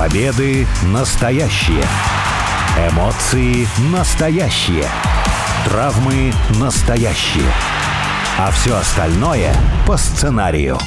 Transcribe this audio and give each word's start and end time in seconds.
Победы 0.00 0.66
настоящие. 0.94 1.84
Эмоции 2.90 3.66
настоящие. 3.92 4.86
Травмы 5.66 6.32
настоящие. 6.58 7.44
А 8.38 8.50
все 8.50 8.76
остальное 8.76 9.52
по 9.86 9.98
сценарию. 9.98 10.78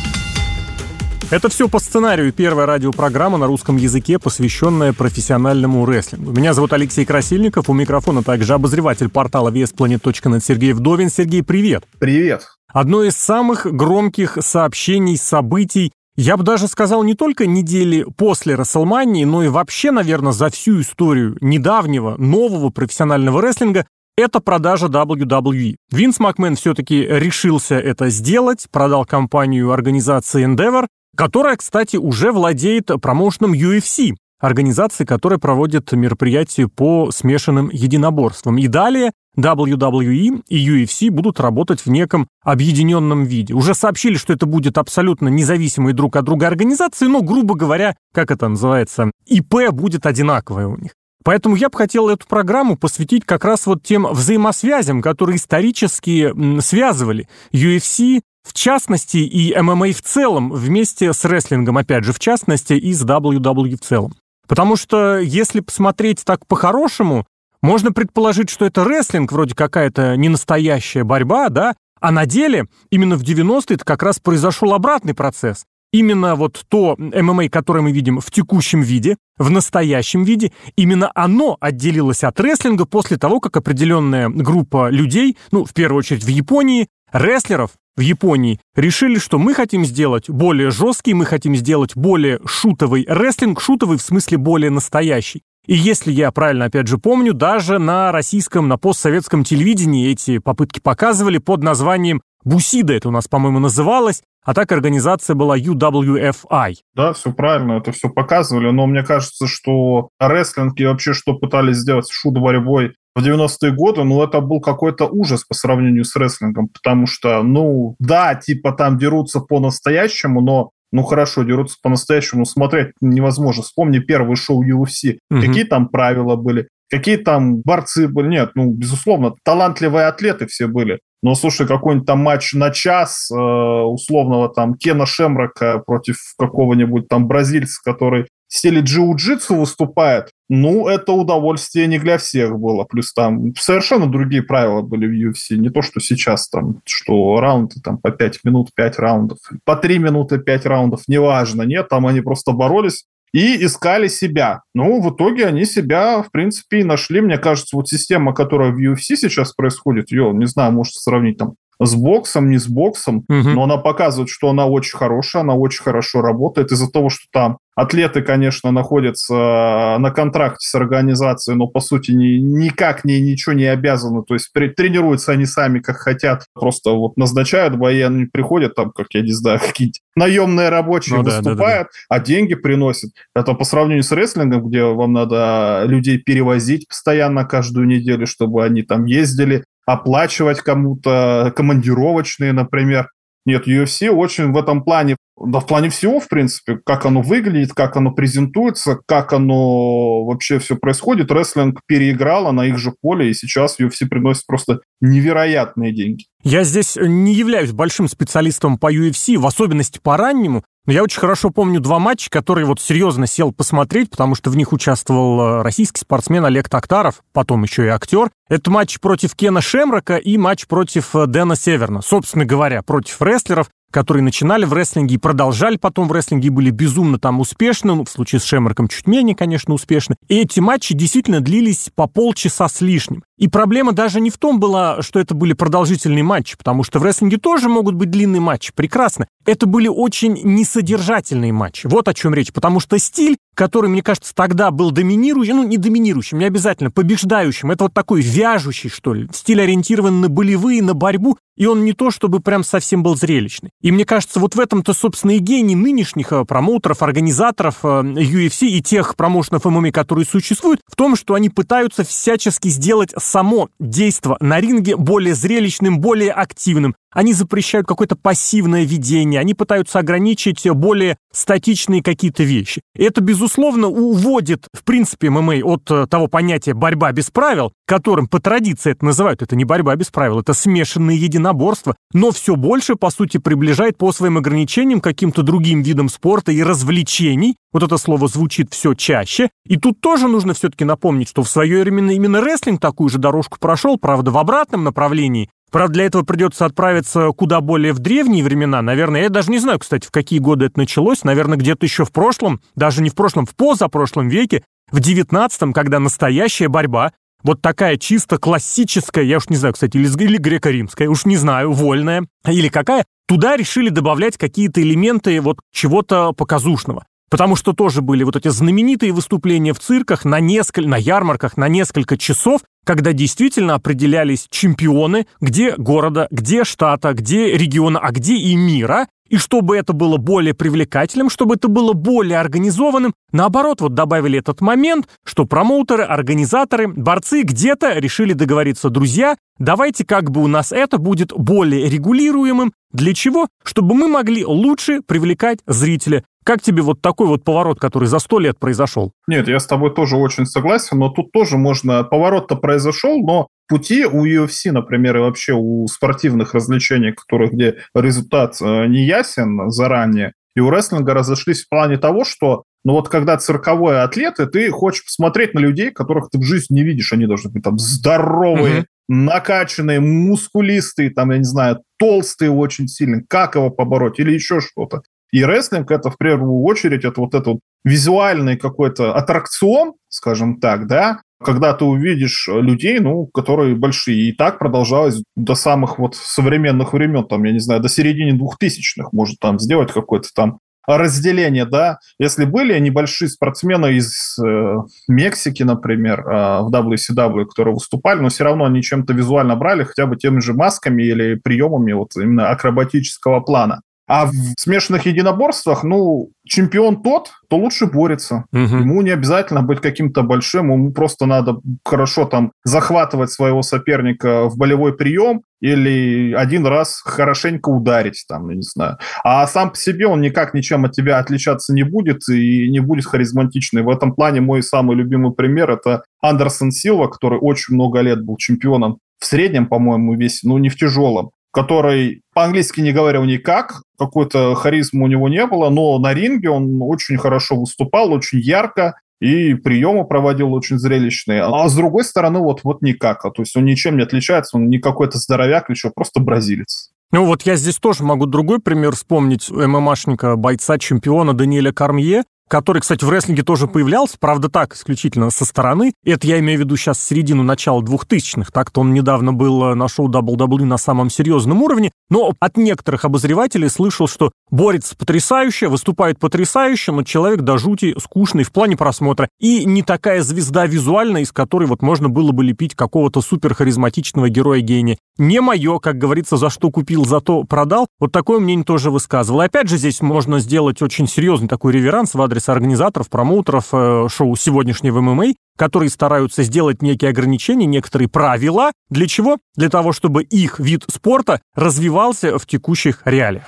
Это 1.29 1.47
все 1.49 1.69
по 1.69 1.77
сценарию. 1.77 2.33
Первая 2.33 2.65
радиопрограмма 2.65 3.37
на 3.37 3.45
русском 3.45 3.77
языке, 3.77 4.17
посвященная 4.17 4.93
профессиональному 4.93 5.87
рестлингу. 5.87 6.31
Меня 6.31 6.55
зовут 6.55 6.73
Алексей 6.73 7.05
Красильников. 7.05 7.69
У 7.69 7.73
микрофона 7.73 8.23
также 8.23 8.55
обозреватель 8.55 9.09
портала 9.09 9.51
VSPlanet.net 9.51 10.43
Сергей 10.43 10.73
Вдовин. 10.73 11.11
Сергей, 11.11 11.43
привет. 11.43 11.83
Привет. 11.99 12.47
Одно 12.67 13.03
из 13.03 13.13
самых 13.13 13.67
громких 13.71 14.39
сообщений, 14.41 15.17
событий 15.19 15.91
я 16.15 16.37
бы 16.37 16.43
даже 16.43 16.67
сказал 16.67 17.03
не 17.03 17.15
только 17.15 17.47
недели 17.47 18.05
после 18.17 18.55
Расселмании, 18.55 19.23
но 19.23 19.43
и 19.43 19.47
вообще, 19.47 19.91
наверное, 19.91 20.31
за 20.31 20.49
всю 20.49 20.81
историю 20.81 21.37
недавнего 21.41 22.15
нового 22.17 22.69
профессионального 22.69 23.41
рестлинга 23.41 23.87
это 24.15 24.39
продажа 24.39 24.87
WWE. 24.87 25.75
Винс 25.91 26.19
Макмен 26.19 26.55
все-таки 26.55 27.01
решился 27.01 27.75
это 27.75 28.09
сделать, 28.09 28.67
продал 28.71 29.05
компанию 29.05 29.71
организации 29.71 30.45
Endeavor, 30.45 30.85
которая, 31.15 31.55
кстати, 31.55 31.97
уже 31.97 32.31
владеет 32.31 32.91
промоушеном 33.01 33.53
UFC, 33.53 34.15
организации, 34.43 35.05
которая 35.05 35.39
проводит 35.39 35.91
мероприятия 35.93 36.67
по 36.67 37.11
смешанным 37.11 37.69
единоборствам. 37.71 38.57
И 38.57 38.67
далее 38.67 39.11
WWE 39.39 40.43
и 40.49 40.69
UFC 40.69 41.09
будут 41.09 41.39
работать 41.39 41.85
в 41.85 41.89
неком 41.89 42.27
объединенном 42.43 43.23
виде. 43.23 43.53
Уже 43.53 43.73
сообщили, 43.73 44.15
что 44.15 44.33
это 44.33 44.45
будет 44.45 44.77
абсолютно 44.77 45.29
независимые 45.29 45.93
друг 45.93 46.17
от 46.17 46.25
друга 46.25 46.47
организации, 46.47 47.07
но, 47.07 47.21
грубо 47.21 47.55
говоря, 47.55 47.95
как 48.13 48.31
это 48.31 48.49
называется, 48.49 49.11
ИП 49.25 49.71
будет 49.71 50.05
одинаковое 50.05 50.67
у 50.67 50.75
них. 50.77 50.91
Поэтому 51.23 51.55
я 51.55 51.69
бы 51.69 51.77
хотел 51.77 52.09
эту 52.09 52.27
программу 52.27 52.77
посвятить 52.77 53.23
как 53.23 53.45
раз 53.45 53.65
вот 53.65 53.81
тем 53.81 54.05
взаимосвязям, 54.11 55.01
которые 55.01 55.37
исторически 55.37 56.33
связывали 56.59 57.29
UFC, 57.53 58.19
в 58.45 58.53
частности, 58.53 59.17
и 59.17 59.57
ММА 59.57 59.93
в 59.93 60.01
целом, 60.01 60.51
вместе 60.51 61.13
с 61.13 61.23
рестлингом, 61.23 61.77
опять 61.77 62.03
же, 62.03 62.11
в 62.11 62.19
частности, 62.19 62.73
и 62.73 62.93
с 62.93 63.05
WWE 63.05 63.77
в 63.77 63.79
целом. 63.79 64.13
Потому 64.47 64.75
что, 64.75 65.19
если 65.19 65.59
посмотреть 65.61 66.23
так 66.25 66.45
по-хорошему, 66.47 67.25
можно 67.61 67.91
предположить, 67.93 68.49
что 68.49 68.65
это 68.65 68.83
рестлинг, 68.83 69.31
вроде 69.31 69.55
какая-то 69.55 70.17
ненастоящая 70.17 71.03
борьба, 71.03 71.49
да, 71.49 71.75
а 72.01 72.11
на 72.11 72.25
деле 72.25 72.65
именно 72.91 73.15
в 73.15 73.23
90-е 73.23 73.75
это 73.75 73.85
как 73.85 74.03
раз 74.03 74.19
произошел 74.19 74.73
обратный 74.73 75.13
процесс. 75.13 75.63
Именно 75.93 76.35
вот 76.35 76.65
то 76.67 76.95
ММА, 76.97 77.49
которое 77.49 77.81
мы 77.81 77.91
видим 77.91 78.19
в 78.19 78.31
текущем 78.31 78.81
виде, 78.81 79.15
в 79.37 79.49
настоящем 79.49 80.23
виде, 80.23 80.51
именно 80.75 81.11
оно 81.15 81.55
отделилось 81.61 82.23
от 82.23 82.39
рестлинга 82.39 82.85
после 82.85 83.17
того, 83.17 83.39
как 83.39 83.55
определенная 83.55 84.27
группа 84.27 84.89
людей, 84.89 85.37
ну, 85.51 85.63
в 85.63 85.73
первую 85.73 85.99
очередь 85.99 86.23
в 86.23 86.27
Японии, 86.27 86.87
рестлеров 87.13 87.71
в 87.95 88.01
Японии, 88.01 88.59
решили, 88.75 89.19
что 89.19 89.37
мы 89.37 89.53
хотим 89.53 89.85
сделать 89.85 90.29
более 90.29 90.71
жесткий, 90.71 91.13
мы 91.13 91.25
хотим 91.25 91.55
сделать 91.55 91.95
более 91.95 92.39
шутовый 92.45 93.05
рестлинг, 93.07 93.61
шутовый 93.61 93.97
в 93.97 94.01
смысле 94.01 94.37
более 94.37 94.71
настоящий. 94.71 95.43
И 95.65 95.75
если 95.75 96.11
я 96.11 96.31
правильно, 96.31 96.65
опять 96.65 96.87
же, 96.87 96.97
помню, 96.97 97.33
даже 97.33 97.79
на 97.79 98.11
российском, 98.11 98.67
на 98.67 98.77
постсоветском 98.77 99.45
телевидении 99.45 100.09
эти 100.09 100.39
попытки 100.39 100.81
показывали 100.81 101.37
под 101.37 101.63
названием 101.63 102.21
«Бусида» 102.43 102.93
это 102.93 103.09
у 103.09 103.11
нас, 103.11 103.27
по-моему, 103.27 103.59
называлось, 103.59 104.21
а 104.43 104.53
так 104.53 104.71
организация 104.71 105.35
была 105.35 105.57
UWFI. 105.57 106.75
Да, 106.95 107.13
все 107.13 107.31
правильно, 107.31 107.73
это 107.73 107.91
все 107.91 108.09
показывали, 108.09 108.71
но 108.71 108.87
мне 108.87 109.03
кажется, 109.03 109.47
что 109.47 110.09
рестлинг 110.19 110.79
и 110.79 110.85
вообще 110.85 111.13
что 111.13 111.33
пытались 111.33 111.77
сделать 111.77 112.07
с 112.07 112.11
шут-борьбой 112.11 112.93
в 113.15 113.23
90-е 113.23 113.71
годы, 113.71 114.03
ну, 114.03 114.23
это 114.23 114.41
был 114.41 114.59
какой-то 114.59 115.05
ужас 115.05 115.43
по 115.43 115.53
сравнению 115.53 116.03
с 116.03 116.15
рестлингом, 116.15 116.67
потому 116.67 117.05
что, 117.05 117.43
ну, 117.43 117.95
да, 117.99 118.33
типа 118.35 118.71
там 118.71 118.97
дерутся 118.97 119.39
по-настоящему, 119.39 120.41
но 120.41 120.71
ну 120.91 121.01
хорошо, 121.03 121.43
дерутся 121.43 121.77
по-настоящему, 121.81 122.45
смотреть 122.45 122.91
невозможно. 123.01 123.63
Вспомни 123.63 123.97
первый 123.97 124.35
шоу 124.35 124.63
UFC, 124.63 125.17
угу. 125.31 125.41
какие 125.41 125.63
там 125.63 125.89
правила 125.89 126.35
были, 126.35 126.67
какие 126.89 127.17
там 127.17 127.61
борцы 127.61 128.07
были. 128.07 128.27
Нет, 128.27 128.51
ну, 128.53 128.71
безусловно, 128.71 129.33
талантливые 129.43 130.05
атлеты 130.05 130.45
все 130.45 130.67
были. 130.67 130.99
Но, 131.23 131.35
слушай, 131.35 131.65
какой-нибудь 131.65 132.05
там 132.05 132.19
матч 132.19 132.53
на 132.53 132.69
час 132.69 133.31
э, 133.31 133.35
условного 133.35 134.49
там 134.49 134.75
Кена 134.75 135.05
Шемрака 135.05 135.79
против 135.79 136.17
какого-нибудь 136.37 137.07
там 137.07 137.27
бразильца, 137.27 137.79
который 137.81 138.27
в 138.49 138.57
стиле 138.57 138.81
джиу-джитсу 138.81 139.55
выступает, 139.55 140.29
ну, 140.49 140.87
это 140.87 141.13
удовольствие 141.13 141.87
не 141.87 141.97
для 141.97 142.17
всех 142.17 142.59
было. 142.59 142.83
Плюс 142.83 143.13
там 143.13 143.55
совершенно 143.55 144.05
другие 144.05 144.43
правила 144.43 144.81
были 144.81 145.07
в 145.07 145.31
UFC. 145.31 145.55
Не 145.55 145.69
то, 145.69 145.81
что 145.81 146.01
сейчас 146.01 146.49
там, 146.49 146.81
что 146.85 147.39
раунды 147.39 147.81
там 147.81 147.97
по 147.97 148.11
5 148.11 148.41
минут, 148.43 148.69
5 148.75 148.99
раундов, 148.99 149.37
по 149.63 149.77
3 149.77 149.97
минуты, 149.99 150.37
5 150.37 150.65
раундов, 150.65 151.03
неважно. 151.07 151.63
Нет, 151.63 151.87
там 151.87 152.05
они 152.05 152.19
просто 152.19 152.51
боролись 152.51 153.05
и 153.33 153.65
искали 153.65 154.07
себя. 154.07 154.61
Ну, 154.75 155.01
в 155.01 155.13
итоге 155.13 155.47
они 155.47 155.65
себя, 155.65 156.21
в 156.21 156.31
принципе, 156.31 156.81
и 156.81 156.83
нашли. 156.83 157.19
Мне 157.19 157.37
кажется, 157.37 157.75
вот 157.75 157.89
система, 157.89 158.33
которая 158.33 158.71
в 158.71 158.77
UFC 158.77 159.15
сейчас 159.15 159.53
происходит, 159.53 160.11
ее, 160.11 160.31
не 160.33 160.45
знаю, 160.45 160.71
может 160.71 160.93
сравнить 160.93 161.37
там 161.37 161.55
с 161.85 161.95
боксом, 161.95 162.49
не 162.49 162.57
с 162.57 162.67
боксом, 162.67 163.17
угу. 163.29 163.49
но 163.49 163.63
она 163.63 163.77
показывает, 163.77 164.29
что 164.29 164.49
она 164.49 164.65
очень 164.65 164.97
хорошая, 164.97 165.43
она 165.43 165.55
очень 165.55 165.83
хорошо 165.83 166.21
работает 166.21 166.71
из-за 166.71 166.89
того, 166.89 167.09
что 167.09 167.25
там 167.31 167.57
атлеты, 167.75 168.21
конечно, 168.21 168.71
находятся 168.71 169.33
э, 169.33 169.97
на 169.97 170.11
контракте 170.11 170.67
с 170.67 170.75
организацией, 170.75 171.57
но 171.57 171.67
по 171.67 171.79
сути 171.79 172.11
ни, 172.11 172.37
никак 172.37 173.03
ни, 173.03 173.13
ничего 173.13 173.53
не 173.53 173.65
обязаны, 173.65 174.23
то 174.23 174.35
есть 174.35 174.51
при, 174.53 174.69
тренируются 174.69 175.31
они 175.31 175.45
сами 175.45 175.79
как 175.79 175.97
хотят, 175.97 176.45
просто 176.53 176.91
вот 176.91 177.17
назначают 177.17 177.75
бои, 177.75 178.01
они 178.01 178.25
приходят 178.25 178.75
там, 178.75 178.91
как 178.91 179.07
я 179.13 179.21
не 179.21 179.31
знаю, 179.31 179.59
какие-нибудь 179.65 180.01
наемные 180.15 180.69
рабочие 180.69 181.17
ну, 181.17 181.23
выступают, 181.23 181.57
да, 181.57 181.65
да, 181.65 181.83
да. 181.83 181.89
а 182.09 182.19
деньги 182.19 182.53
приносят. 182.53 183.11
Это 183.35 183.53
по 183.53 183.63
сравнению 183.63 184.03
с 184.03 184.11
рестлингом, 184.11 184.67
где 184.67 184.83
вам 184.83 185.13
надо 185.13 185.83
людей 185.85 186.19
перевозить 186.19 186.87
постоянно 186.87 187.45
каждую 187.45 187.87
неделю, 187.87 188.27
чтобы 188.27 188.63
они 188.63 188.83
там 188.83 189.05
ездили, 189.05 189.63
оплачивать 189.85 190.61
кому-то 190.61 191.51
командировочные, 191.55 192.53
например. 192.53 193.09
Нет, 193.45 193.67
UFC 193.67 194.09
очень 194.09 194.51
в 194.51 194.57
этом 194.57 194.83
плане, 194.83 195.17
да 195.45 195.59
в 195.59 195.67
плане 195.67 195.89
всего, 195.89 196.19
в 196.19 196.27
принципе, 196.27 196.79
как 196.85 197.05
оно 197.05 197.21
выглядит, 197.21 197.73
как 197.73 197.97
оно 197.97 198.11
презентуется, 198.11 198.99
как 199.05 199.33
оно 199.33 200.25
вообще 200.25 200.59
все 200.59 200.75
происходит. 200.75 201.31
Рестлинг 201.31 201.81
переиграла 201.85 202.51
на 202.51 202.65
их 202.65 202.77
же 202.77 202.93
поле, 203.01 203.29
и 203.29 203.33
сейчас 203.33 203.79
UFC 203.79 204.07
приносит 204.07 204.45
просто 204.45 204.79
невероятные 205.01 205.93
деньги. 205.93 206.25
Я 206.43 206.63
здесь 206.63 206.97
не 206.99 207.33
являюсь 207.33 207.71
большим 207.71 208.07
специалистом 208.07 208.77
по 208.77 208.93
UFC, 208.93 209.37
в 209.37 209.45
особенности 209.45 209.99
по 210.01 210.17
раннему, 210.17 210.63
но 210.85 210.91
я 210.91 211.01
очень 211.01 211.21
хорошо 211.21 211.49
помню 211.49 211.79
два 211.79 211.97
матча, 211.99 212.29
которые 212.29 212.65
вот 212.65 212.81
серьезно 212.81 213.25
сел 213.25 213.53
посмотреть, 213.53 214.09
потому 214.09 214.35
что 214.35 214.49
в 214.49 214.57
них 214.57 214.73
участвовал 214.73 215.39
э, 215.39 215.61
российский 215.61 216.01
спортсмен 216.01 216.43
Олег 216.43 216.67
Токтаров, 216.67 217.21
потом 217.31 217.63
еще 217.63 217.85
и 217.85 217.89
актер. 217.89 218.29
Это 218.49 218.69
матч 218.69 218.99
против 218.99 219.33
Кена 219.33 219.61
Шемрака 219.61 220.17
и 220.17 220.37
матч 220.37 220.67
против 220.67 221.15
э, 221.15 221.25
Дэна 221.25 221.55
Северна. 221.55 222.01
Собственно 222.01 222.43
говоря, 222.43 222.81
против 222.81 223.21
рестлеров, 223.21 223.69
которые 223.93 224.23
начинали 224.23 224.65
в 224.65 224.73
рестлинге 224.73 225.15
и 225.15 225.19
продолжали 225.19 225.77
потом 225.77 226.07
в 226.07 226.11
рестлинге, 226.11 226.47
и 226.47 226.51
были 226.51 226.71
безумно 226.71 227.19
там 227.19 227.39
успешны, 227.39 227.93
ну, 227.93 228.03
в 228.03 228.09
случае 228.09 228.41
с 228.41 228.43
Шемерком 228.43 228.87
чуть 228.87 229.07
менее, 229.07 229.35
конечно, 229.35 229.73
успешны. 229.73 230.15
И 230.27 230.39
эти 230.39 230.59
матчи 230.59 230.95
действительно 230.95 231.39
длились 231.39 231.89
по 231.95 232.07
полчаса 232.07 232.67
с 232.67 232.81
лишним. 232.81 233.23
И 233.37 233.47
проблема 233.47 233.93
даже 233.93 234.21
не 234.21 234.29
в 234.29 234.37
том 234.37 234.59
была, 234.59 235.01
что 235.01 235.19
это 235.19 235.33
были 235.33 235.53
продолжительные 235.53 236.23
матчи, 236.23 236.55
потому 236.57 236.83
что 236.83 236.99
в 236.99 237.03
рестлинге 237.03 237.37
тоже 237.37 237.67
могут 237.67 237.95
быть 237.95 238.11
длинные 238.11 238.41
матчи, 238.41 238.71
прекрасно. 238.73 239.27
Это 239.45 239.65
были 239.65 239.87
очень 239.87 240.39
несодержательные 240.43 241.51
матчи. 241.51 241.87
Вот 241.87 242.07
о 242.07 242.13
чем 242.13 242.33
речь, 242.33 242.53
потому 242.53 242.79
что 242.79 242.97
стиль, 242.99 243.37
который, 243.55 243.89
мне 243.89 244.03
кажется, 244.03 244.33
тогда 244.35 244.71
был 244.71 244.91
доминирующим, 244.91 245.57
ну, 245.57 245.63
не 245.63 245.77
доминирующим, 245.77 246.39
не 246.39 246.45
обязательно, 246.45 246.91
побеждающим, 246.91 247.71
это 247.71 247.85
вот 247.85 247.93
такой 247.93 248.21
вяжущий, 248.21 248.89
что 248.89 249.13
ли, 249.13 249.27
стиль 249.33 249.61
ориентирован 249.61 250.21
на 250.21 250.29
болевые, 250.29 250.81
на 250.81 250.93
борьбу, 250.93 251.37
и 251.55 251.65
он 251.65 251.85
не 251.85 251.93
то, 251.93 252.09
чтобы 252.09 252.39
прям 252.39 252.63
совсем 252.63 253.03
был 253.03 253.15
зрелищный. 253.15 253.69
И 253.81 253.91
мне 253.91 254.05
кажется, 254.05 254.39
вот 254.39 254.55
в 254.55 254.59
этом-то, 254.59 254.93
собственно, 254.93 255.31
и 255.31 255.39
гений 255.39 255.75
нынешних 255.75 256.31
э, 256.31 256.45
промоутеров, 256.45 257.03
организаторов 257.03 257.79
э, 257.83 257.87
UFC 257.87 258.67
и 258.67 258.81
тех 258.81 259.15
промоушенов 259.15 259.65
ММА, 259.65 259.91
которые 259.91 260.25
существуют, 260.25 260.81
в 260.87 260.95
том, 260.95 261.15
что 261.15 261.35
они 261.35 261.49
пытаются 261.49 262.03
всячески 262.03 262.69
сделать 262.69 263.13
само 263.23 263.69
действо 263.79 264.37
на 264.39 264.59
ринге 264.59 264.95
более 264.95 265.35
зрелищным, 265.35 265.99
более 265.99 266.31
активным. 266.31 266.95
Они 267.11 267.33
запрещают 267.33 267.87
какое-то 267.87 268.15
пассивное 268.15 268.83
ведение, 268.83 269.39
они 269.39 269.53
пытаются 269.53 269.99
ограничить 269.99 270.67
более 270.69 271.17
статичные 271.31 272.01
какие-то 272.01 272.43
вещи. 272.43 272.81
Это, 272.95 273.21
безусловно, 273.21 273.87
уводит, 273.87 274.67
в 274.73 274.83
принципе, 274.83 275.29
ММА 275.29 275.63
от 275.63 275.89
э, 275.91 276.07
того 276.07 276.27
понятия 276.27 276.73
«борьба 276.73 277.11
без 277.11 277.29
правил», 277.29 277.71
которым 277.93 278.27
по 278.27 278.39
традиции 278.39 278.93
это 278.93 279.05
называют. 279.05 279.43
Это 279.43 279.55
не 279.55 279.65
борьба 279.65 279.95
без 279.95 280.09
правил, 280.09 280.39
это 280.39 280.55
смешанные 280.55 281.15
единоборства, 281.15 281.95
но 282.11 282.31
все 282.31 282.55
больше, 282.55 282.95
по 282.95 283.11
сути, 283.11 283.37
приближает 283.37 283.99
по 283.99 284.11
своим 284.11 284.39
ограничениям 284.39 284.99
каким-то 284.99 285.43
другим 285.43 285.83
видам 285.83 286.09
спорта 286.09 286.51
и 286.51 286.63
развлечений. 286.63 287.55
Вот 287.71 287.83
это 287.83 287.99
слово 287.99 288.27
звучит 288.27 288.73
все 288.73 288.95
чаще. 288.95 289.51
И 289.67 289.77
тут 289.77 290.01
тоже 290.01 290.27
нужно 290.27 290.55
все-таки 290.55 290.85
напомнить, 290.85 291.29
что 291.29 291.43
в 291.43 291.49
свое 291.49 291.83
время 291.83 292.11
именно 292.15 292.41
рестлинг 292.41 292.81
такую 292.81 293.09
же 293.09 293.19
дорожку 293.19 293.59
прошел, 293.59 293.99
правда, 293.99 294.31
в 294.31 294.39
обратном 294.39 294.83
направлении, 294.83 295.49
Правда, 295.71 295.93
для 295.93 296.05
этого 296.05 296.21
придется 296.21 296.65
отправиться 296.65 297.31
куда 297.35 297.59
более 297.59 297.93
в 297.93 297.99
древние 297.99 298.43
времена. 298.43 298.83
Наверное, 298.83 299.23
я 299.23 299.29
даже 299.29 299.49
не 299.49 299.57
знаю, 299.57 299.79
кстати, 299.79 300.05
в 300.05 300.11
какие 300.11 300.37
годы 300.37 300.65
это 300.65 300.77
началось. 300.77 301.23
Наверное, 301.23 301.57
где-то 301.57 301.83
еще 301.83 302.05
в 302.05 302.11
прошлом, 302.11 302.61
даже 302.75 303.01
не 303.01 303.09
в 303.09 303.15
прошлом, 303.15 303.47
в 303.47 303.55
позапрошлом 303.55 304.29
веке, 304.29 304.63
в 304.91 304.99
девятнадцатом, 304.99 305.73
когда 305.73 305.99
настоящая 305.99 306.67
борьба, 306.67 307.11
вот 307.43 307.61
такая 307.61 307.97
чисто 307.97 308.37
классическая, 308.37 309.23
я 309.23 309.37
уж 309.37 309.49
не 309.49 309.57
знаю, 309.57 309.73
кстати, 309.73 309.97
или, 309.97 310.37
греко-римская, 310.37 311.07
уж 311.07 311.25
не 311.25 311.37
знаю, 311.37 311.71
вольная, 311.71 312.25
или 312.47 312.69
какая, 312.69 313.05
туда 313.27 313.55
решили 313.55 313.89
добавлять 313.89 314.37
какие-то 314.37 314.81
элементы 314.81 315.39
вот 315.41 315.59
чего-то 315.71 316.33
показушного. 316.33 317.05
Потому 317.29 317.55
что 317.55 317.73
тоже 317.73 318.01
были 318.03 318.23
вот 318.23 318.35
эти 318.35 318.49
знаменитые 318.49 319.11
выступления 319.11 319.73
в 319.73 319.79
цирках 319.79 320.23
на 320.23 320.39
несколько, 320.39 320.87
на 320.87 320.97
ярмарках 320.97 321.57
на 321.57 321.67
несколько 321.67 322.15
часов, 322.15 322.61
когда 322.85 323.11
действительно 323.11 323.73
определялись 323.73 324.45
чемпионы, 324.51 325.25
где 325.41 325.75
города, 325.75 326.27
где 326.29 326.63
штата, 326.63 327.13
где 327.13 327.57
региона, 327.57 327.99
а 327.99 328.11
где 328.11 328.35
и 328.35 328.55
мира. 328.55 329.07
И 329.29 329.37
чтобы 329.37 329.77
это 329.77 329.93
было 329.93 330.17
более 330.17 330.53
привлекательным, 330.53 331.29
чтобы 331.29 331.55
это 331.55 331.67
было 331.67 331.93
более 331.93 332.39
организованным, 332.39 333.13
наоборот, 333.31 333.81
вот 333.81 333.93
добавили 333.93 334.39
этот 334.39 334.61
момент, 334.61 335.07
что 335.25 335.45
промоутеры, 335.45 336.03
организаторы, 336.03 336.87
борцы 336.87 337.43
где-то 337.43 337.97
решили 337.99 338.33
договориться, 338.33 338.89
друзья, 338.89 339.35
давайте 339.57 340.05
как 340.05 340.29
бы 340.29 340.43
у 340.43 340.47
нас 340.47 340.71
это 340.71 340.97
будет 340.97 341.31
более 341.33 341.89
регулируемым. 341.89 342.73
Для 342.91 343.13
чего? 343.13 343.47
Чтобы 343.63 343.95
мы 343.95 344.07
могли 344.07 344.45
лучше 344.45 345.01
привлекать 345.01 345.59
зрителя. 345.65 346.23
Как 346.43 346.61
тебе 346.61 346.81
вот 346.81 347.01
такой 347.01 347.27
вот 347.27 347.43
поворот, 347.43 347.79
который 347.79 348.07
за 348.07 348.19
сто 348.19 348.37
лет 348.37 348.59
произошел? 348.59 349.13
Нет, 349.27 349.47
я 349.47 349.59
с 349.59 349.65
тобой 349.65 349.93
тоже 349.93 350.17
очень 350.17 350.45
согласен, 350.45 350.99
но 350.99 351.09
тут 351.09 351.31
тоже 351.31 351.57
можно... 351.57 352.03
Поворот-то 352.03 352.55
произошел, 352.57 353.17
но 353.23 353.47
пути 353.67 354.05
у 354.05 354.25
UFC, 354.25 354.71
например, 354.71 355.17
и 355.17 355.19
вообще 355.19 355.53
у 355.53 355.87
спортивных 355.87 356.53
развлечений, 356.53 357.11
которых 357.11 357.53
где 357.53 357.77
результат 357.95 358.61
э, 358.61 358.85
не 358.87 359.05
ясен 359.05 359.69
заранее, 359.69 360.33
и 360.55 360.59
у 360.59 360.69
рестлинга 360.69 361.13
разошлись 361.13 361.63
в 361.63 361.69
плане 361.69 361.97
того, 361.97 362.25
что 362.25 362.63
ну 362.85 362.93
вот 362.93 363.09
когда 363.09 363.37
цирковой 363.37 364.03
атлет, 364.03 364.39
и 364.39 364.45
ты 364.45 364.69
хочешь 364.69 365.05
посмотреть 365.05 365.53
на 365.53 365.59
людей, 365.59 365.91
которых 365.91 366.29
ты 366.29 366.37
в 366.37 366.43
жизни 366.43 366.75
не 366.75 366.83
видишь, 366.83 367.13
они 367.13 367.25
должны 367.25 367.49
быть 367.49 367.63
там 367.63 367.79
здоровые, 367.79 368.85
накачанные, 369.07 369.99
мускулистые, 369.99 371.09
там, 371.09 371.31
я 371.31 371.37
не 371.37 371.43
знаю, 371.43 371.81
толстые 371.97 372.51
очень 372.51 372.87
сильно, 372.87 373.21
как 373.27 373.55
его 373.55 373.69
побороть 373.69 374.19
или 374.19 374.31
еще 374.31 374.59
что-то. 374.59 375.01
И 375.31 375.43
рестлинг 375.43 375.89
это 375.89 376.11
в 376.11 376.17
первую 376.17 376.61
очередь 376.63 377.05
это 377.05 377.19
вот 377.19 377.33
этот 377.33 377.59
визуальный 377.83 378.55
какой-то 378.55 379.15
аттракцион, 379.15 379.93
скажем 380.07 380.59
так, 380.59 380.85
да, 380.85 381.21
когда 381.43 381.73
ты 381.73 381.85
увидишь 381.85 382.49
людей, 382.51 382.99
ну, 382.99 383.27
которые 383.27 383.75
большие. 383.75 384.29
И 384.29 384.31
так 384.33 384.59
продолжалось 384.59 385.23
до 385.35 385.55
самых 385.55 385.99
вот 385.99 386.15
современных 386.15 386.93
времен, 386.93 387.25
там, 387.25 387.43
я 387.43 387.51
не 387.51 387.59
знаю, 387.59 387.81
до 387.81 387.89
середины 387.89 388.37
двухтысячных, 388.37 389.13
может 389.13 389.39
там 389.39 389.59
сделать 389.59 389.91
какое-то 389.91 390.29
там 390.33 390.59
разделение, 390.85 391.65
да. 391.65 391.99
Если 392.19 392.45
были 392.45 392.77
небольшие 392.79 393.29
спортсмены 393.29 393.93
из 393.93 394.37
э, 394.39 394.75
Мексики, 395.07 395.63
например, 395.63 396.19
э, 396.21 396.61
в 396.61 396.71
WCW, 396.73 397.45
которые 397.45 397.73
выступали, 397.73 398.19
но 398.19 398.29
все 398.29 398.43
равно 398.43 398.65
они 398.65 398.81
чем-то 398.81 399.13
визуально 399.13 399.55
брали, 399.55 399.83
хотя 399.83 400.05
бы 400.05 400.17
теми 400.17 400.39
же 400.39 400.53
масками 400.53 401.03
или 401.03 401.35
приемами 401.35 401.93
вот 401.93 402.15
именно 402.17 402.49
акробатического 402.49 403.39
плана. 403.39 403.81
А 404.05 404.25
в 404.25 404.33
смешанных 404.57 405.05
единоборствах, 405.05 405.83
ну, 405.83 406.29
чемпион 406.45 407.01
тот, 407.01 407.31
то 407.49 407.57
лучше 407.57 407.85
борется. 407.85 408.45
Угу. 408.51 408.59
Ему 408.59 409.01
не 409.01 409.11
обязательно 409.11 409.61
быть 409.61 409.79
каким-то 409.79 410.23
большим, 410.23 410.71
ему 410.71 410.91
просто 410.91 411.25
надо 411.25 411.59
хорошо 411.85 412.25
там 412.25 412.51
захватывать 412.65 413.31
своего 413.31 413.61
соперника 413.61 414.49
в 414.49 414.57
болевой 414.57 414.95
прием 414.95 415.41
или 415.61 416.33
один 416.33 416.65
раз 416.65 417.01
хорошенько 417.05 417.69
ударить, 417.69 418.25
там, 418.27 418.49
я 418.49 418.55
не 418.57 418.63
знаю. 418.63 418.97
А 419.23 419.47
сам 419.47 419.69
по 419.71 419.77
себе 419.77 420.07
он 420.07 420.19
никак 420.19 420.53
ничем 420.53 420.83
от 420.83 420.91
тебя 420.91 421.19
отличаться 421.19 421.73
не 421.73 421.83
будет 421.83 422.27
и 422.27 422.69
не 422.69 422.81
будет 422.81 423.05
харизматичный. 423.05 423.83
В 423.83 423.89
этом 423.89 424.13
плане 424.13 424.41
мой 424.41 424.61
самый 424.61 424.97
любимый 424.97 425.31
пример– 425.31 425.71
это 425.71 426.03
Андерсон 426.21 426.71
Силва, 426.71 427.07
который 427.07 427.39
очень 427.39 427.75
много 427.75 428.01
лет 428.01 428.23
был 428.25 428.35
чемпионом 428.35 428.97
в 429.19 429.25
среднем, 429.25 429.67
по-моему, 429.67 430.15
весь, 430.15 430.43
ну, 430.43 430.57
не 430.57 430.67
в 430.67 430.75
тяжелом 430.75 431.31
который 431.53 432.23
по-английски 432.33 432.81
не 432.81 432.91
говорил 432.91 433.23
никак, 433.23 433.83
какой-то 433.97 434.55
харизмы 434.55 435.03
у 435.03 435.07
него 435.07 435.29
не 435.29 435.45
было, 435.45 435.69
но 435.69 435.99
на 435.99 436.13
ринге 436.13 436.49
он 436.49 436.79
очень 436.81 437.17
хорошо 437.17 437.55
выступал, 437.55 438.11
очень 438.11 438.39
ярко, 438.39 438.95
и 439.21 439.53
приемы 439.53 440.05
проводил 440.05 440.51
очень 440.53 440.79
зрелищные. 440.79 441.43
А 441.43 441.69
с 441.69 441.75
другой 441.75 442.03
стороны, 442.03 442.39
вот, 442.39 442.61
вот 442.63 442.81
никак. 442.81 443.23
А 443.23 443.29
то 443.29 443.43
есть 443.43 443.55
он 443.55 443.65
ничем 443.65 443.97
не 443.97 444.03
отличается, 444.03 444.57
он 444.57 444.67
не 444.67 444.79
какой-то 444.79 445.19
здоровяк, 445.19 445.69
еще 445.69 445.91
просто 445.91 446.19
бразилец. 446.19 446.89
Ну 447.11 447.25
вот 447.25 447.43
я 447.43 447.55
здесь 447.55 447.77
тоже 447.77 448.03
могу 448.03 448.25
другой 448.25 448.59
пример 448.59 448.95
вспомнить 448.95 449.51
ММАшника, 449.51 450.35
бойца, 450.35 450.79
чемпиона 450.79 451.35
Даниэля 451.35 451.71
Кармье, 451.71 452.23
который, 452.47 452.81
кстати, 452.81 453.03
в 453.03 453.09
рестлинге 453.09 453.43
тоже 453.43 453.67
появлялся, 453.67 454.17
правда 454.19 454.49
так, 454.49 454.75
исключительно 454.75 455.29
со 455.31 455.45
стороны. 455.45 455.93
Это 456.05 456.27
я 456.27 456.39
имею 456.39 456.59
в 456.59 456.61
виду 456.61 456.77
сейчас 456.77 457.03
середину 457.03 457.43
начала 457.43 457.81
2000-х, 457.81 458.51
так-то 458.51 458.81
он 458.81 458.93
недавно 458.93 459.33
был 459.33 459.63
э, 459.63 459.73
на 459.75 459.87
шоу 459.87 460.09
WWE 460.09 460.65
на 460.65 460.77
самом 460.77 461.09
серьезном 461.09 461.61
уровне, 461.63 461.91
но 462.09 462.33
от 462.39 462.57
некоторых 462.57 463.05
обозревателей 463.05 463.69
слышал, 463.69 464.07
что 464.07 464.31
борется 464.51 464.95
потрясающе, 464.95 465.67
выступает 465.67 466.19
потрясающе, 466.19 466.91
но 466.91 467.03
человек 467.03 467.41
до 467.41 467.57
жути 467.57 467.95
скучный 467.99 468.43
в 468.43 468.51
плане 468.51 468.77
просмотра 468.77 469.29
и 469.39 469.65
не 469.65 469.81
такая 469.81 470.21
звезда 470.21 470.65
визуально, 470.65 471.17
из 471.17 471.31
которой 471.31 471.65
вот 471.65 471.81
можно 471.81 472.09
было 472.09 472.31
бы 472.31 472.43
лепить 472.43 472.75
какого-то 472.75 473.21
суперхаризматичного 473.21 474.29
героя-гения. 474.29 474.97
Не 475.17 475.41
мое, 475.41 475.79
как 475.79 475.97
говорится, 475.97 476.37
за 476.37 476.49
что 476.49 476.71
купил, 476.71 477.05
зато 477.05 477.43
продал. 477.43 477.87
Вот 477.99 478.11
такое 478.11 478.39
мнение 478.39 478.65
тоже 478.65 478.89
высказывал. 478.89 479.41
И 479.41 479.45
опять 479.45 479.69
же, 479.69 479.77
здесь 479.77 480.01
можно 480.01 480.39
сделать 480.39 480.81
очень 480.81 481.07
серьезный 481.07 481.47
такой 481.47 481.73
реверанс 481.73 482.15
в 482.15 482.21
адрес 482.21 482.32
адрес 482.33 482.49
организаторов, 482.49 483.09
промоутеров 483.09 483.67
э, 483.71 484.07
шоу 484.09 484.35
сегодняшнего 484.35 485.01
ММА, 485.01 485.33
которые 485.55 485.89
стараются 485.89 486.41
сделать 486.41 486.81
некие 486.81 487.11
ограничения, 487.11 487.67
некоторые 487.67 488.09
правила. 488.09 488.71
Для 488.89 489.07
чего? 489.07 489.37
Для 489.55 489.69
того, 489.69 489.93
чтобы 489.93 490.23
их 490.23 490.59
вид 490.59 490.83
спорта 490.91 491.41
развивался 491.55 492.39
в 492.39 492.47
текущих 492.47 493.01
реалиях. 493.05 493.43